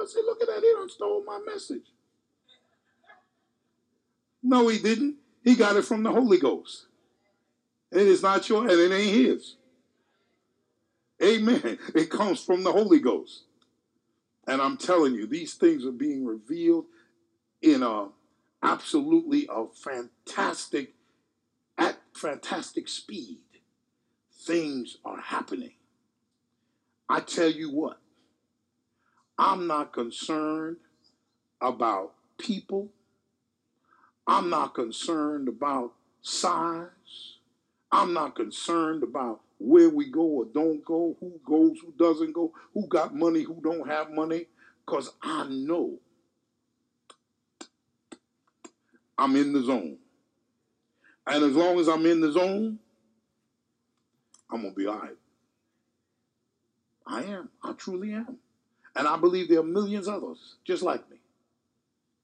I 0.00 0.04
said, 0.06 0.22
look 0.26 0.42
at 0.42 0.48
that, 0.48 0.62
he 0.62 0.72
done 0.72 0.88
stole 0.88 1.24
my 1.24 1.40
message. 1.46 1.92
No, 4.42 4.68
he 4.68 4.78
didn't. 4.78 5.16
He 5.42 5.54
got 5.54 5.76
it 5.76 5.84
from 5.84 6.02
the 6.02 6.12
Holy 6.12 6.38
Ghost. 6.38 6.86
It 7.90 8.06
is 8.06 8.22
not 8.22 8.48
your, 8.48 8.62
and 8.62 8.70
it 8.70 8.92
ain't 8.92 9.16
his. 9.16 9.56
Amen. 11.22 11.78
It 11.94 12.10
comes 12.10 12.44
from 12.44 12.62
the 12.62 12.72
Holy 12.72 13.00
Ghost. 13.00 13.44
And 14.46 14.62
I'm 14.62 14.76
telling 14.76 15.14
you, 15.14 15.26
these 15.26 15.54
things 15.54 15.84
are 15.84 15.92
being 15.92 16.24
revealed 16.24 16.86
in 17.62 17.82
a 17.82 18.08
absolutely 18.62 19.48
a 19.50 19.66
fantastic, 19.66 20.94
at 21.76 21.98
fantastic 22.14 22.88
speed. 22.88 23.38
Things 24.32 24.96
are 25.04 25.20
happening. 25.20 25.72
I 27.08 27.20
tell 27.20 27.50
you 27.50 27.70
what, 27.70 27.98
I'm 29.38 29.66
not 29.66 29.92
concerned 29.92 30.76
about 31.60 32.14
people. 32.38 32.90
I'm 34.26 34.50
not 34.50 34.74
concerned 34.74 35.48
about 35.48 35.92
size. 36.22 37.38
I'm 37.90 38.12
not 38.12 38.36
concerned 38.36 39.02
about 39.02 39.40
where 39.58 39.88
we 39.88 40.10
go 40.10 40.22
or 40.22 40.44
don't 40.44 40.84
go, 40.84 41.16
who 41.20 41.40
goes, 41.46 41.78
who 41.80 41.92
doesn't 41.98 42.32
go, 42.32 42.52
who 42.74 42.86
got 42.86 43.14
money, 43.14 43.42
who 43.42 43.60
don't 43.62 43.88
have 43.88 44.10
money, 44.10 44.46
because 44.84 45.12
I 45.22 45.46
know 45.48 45.98
I'm 49.18 49.36
in 49.36 49.52
the 49.52 49.62
zone. 49.62 49.98
And 51.26 51.44
as 51.44 51.54
long 51.54 51.78
as 51.78 51.88
I'm 51.88 52.06
in 52.06 52.20
the 52.20 52.32
zone, 52.32 52.78
I'm 54.50 54.62
going 54.62 54.72
to 54.72 54.78
be 54.78 54.86
all 54.86 54.98
right. 54.98 55.16
I 57.06 57.24
am. 57.24 57.50
I 57.62 57.72
truly 57.72 58.12
am. 58.12 58.38
And 58.96 59.06
I 59.06 59.16
believe 59.16 59.48
there 59.48 59.60
are 59.60 59.64
millions 59.64 60.08
others 60.08 60.56
just 60.64 60.82
like 60.82 61.08
me 61.10 61.18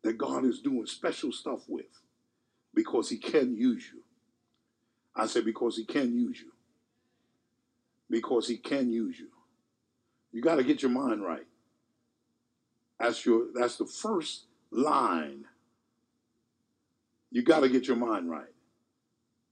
that 0.03 0.19
God 0.19 0.45
is 0.45 0.61
doing 0.61 0.87
special 0.87 1.33
stuff 1.33 1.61
with 1.69 1.87
because 2.75 3.11
he 3.11 3.17
can 3.17 3.57
use 3.57 3.85
you. 3.93 4.01
I 5.17 5.27
said 5.27 5.45
because 5.45 5.77
he 5.77 5.85
can 5.85 6.15
use 6.15 6.41
you 6.41 6.53
because 8.11 8.49
he 8.49 8.57
can 8.57 8.91
use 8.91 9.19
you. 9.19 9.29
You 10.33 10.43
got 10.43 10.57
to 10.57 10.65
get 10.65 10.83
your 10.83 10.91
mind 10.91 11.23
right. 11.23 11.47
That's 12.99 13.25
your 13.25 13.47
that's 13.55 13.77
the 13.77 13.87
first 13.87 14.45
line. 14.71 15.45
You 17.35 17.43
got 17.43 17.61
to 17.61 17.69
get 17.69 17.89
your 17.89 17.97
mind 17.97 18.31
right. 18.31 18.55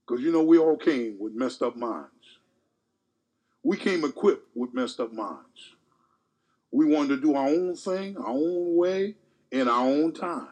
Cuz 0.05 0.21
you 0.21 0.31
know 0.31 0.41
we 0.41 0.57
all 0.57 0.77
came 0.77 1.19
with 1.19 1.33
messed 1.33 1.61
up 1.61 1.75
minds. 1.75 2.39
We 3.61 3.75
came 3.75 4.05
equipped 4.05 4.55
with 4.55 4.73
messed 4.73 5.01
up 5.01 5.11
minds. 5.11 5.75
We 6.71 6.85
wanted 6.85 7.09
to 7.09 7.21
do 7.21 7.35
our 7.35 7.49
own 7.49 7.75
thing, 7.75 8.15
our 8.15 8.29
own 8.29 8.77
way, 8.77 9.17
in 9.51 9.67
our 9.67 9.85
own 9.85 10.13
time. 10.13 10.47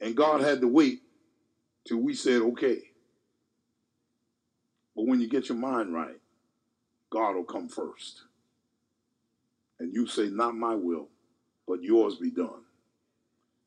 And 0.00 0.16
God 0.16 0.40
had 0.40 0.62
to 0.62 0.68
wait 0.68 1.02
till 1.86 1.98
we 1.98 2.14
said 2.14 2.40
okay. 2.40 2.78
But 4.96 5.06
when 5.06 5.20
you 5.20 5.28
get 5.28 5.50
your 5.50 5.58
mind 5.58 5.92
right, 5.92 6.18
God 7.10 7.34
will 7.34 7.44
come 7.44 7.68
first. 7.68 8.22
And 9.80 9.92
you 9.92 10.06
say, 10.06 10.30
Not 10.30 10.56
my 10.56 10.74
will, 10.74 11.08
but 11.68 11.82
yours 11.82 12.14
be 12.14 12.30
done. 12.30 12.64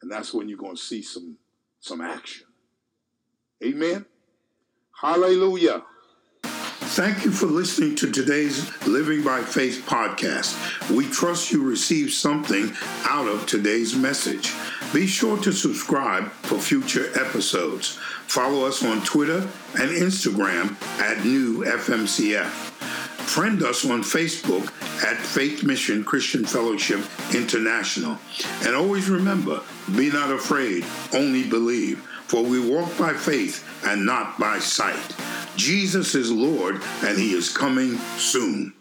And 0.01 0.11
that's 0.11 0.33
when 0.33 0.49
you're 0.49 0.57
going 0.57 0.77
to 0.77 0.81
see 0.81 1.03
some, 1.03 1.37
some 1.87 2.01
action. 2.01 2.45
Amen. 3.63 4.05
Hallelujah. 5.01 5.83
Thank 6.43 7.25
you 7.25 7.31
for 7.31 7.45
listening 7.45 7.95
to 7.97 8.11
today's 8.11 8.69
Living 8.85 9.23
by 9.23 9.41
Faith 9.41 9.83
podcast. 9.87 10.55
We 10.89 11.07
trust 11.07 11.51
you 11.51 11.63
received 11.63 12.13
something 12.13 12.71
out 13.05 13.27
of 13.27 13.45
today's 13.45 13.95
message. 13.95 14.53
Be 14.93 15.05
sure 15.05 15.37
to 15.43 15.51
subscribe 15.51 16.29
for 16.43 16.59
future 16.59 17.09
episodes. 17.19 17.97
Follow 18.27 18.65
us 18.65 18.83
on 18.83 19.01
Twitter 19.03 19.39
and 19.79 19.91
Instagram 19.91 20.81
at 20.99 21.23
New 21.23 21.63
FMCF. 21.63 22.66
Friend 23.27 23.61
us 23.61 23.85
on 23.85 24.01
Facebook 24.01 24.65
at 25.03 25.17
Faith 25.17 25.63
Mission 25.63 26.03
Christian 26.03 26.43
Fellowship 26.45 27.01
International. 27.35 28.17
And 28.63 28.73
always 28.73 29.09
remember 29.09 29.61
be 29.95 30.09
not 30.09 30.31
afraid, 30.31 30.85
only 31.13 31.43
believe, 31.43 31.99
for 32.27 32.41
we 32.41 32.59
walk 32.59 32.97
by 32.97 33.13
faith 33.13 33.67
and 33.85 34.05
not 34.05 34.39
by 34.39 34.59
sight. 34.59 35.15
Jesus 35.55 36.15
is 36.15 36.31
Lord, 36.31 36.81
and 37.03 37.17
he 37.17 37.33
is 37.33 37.55
coming 37.55 37.97
soon. 38.17 38.73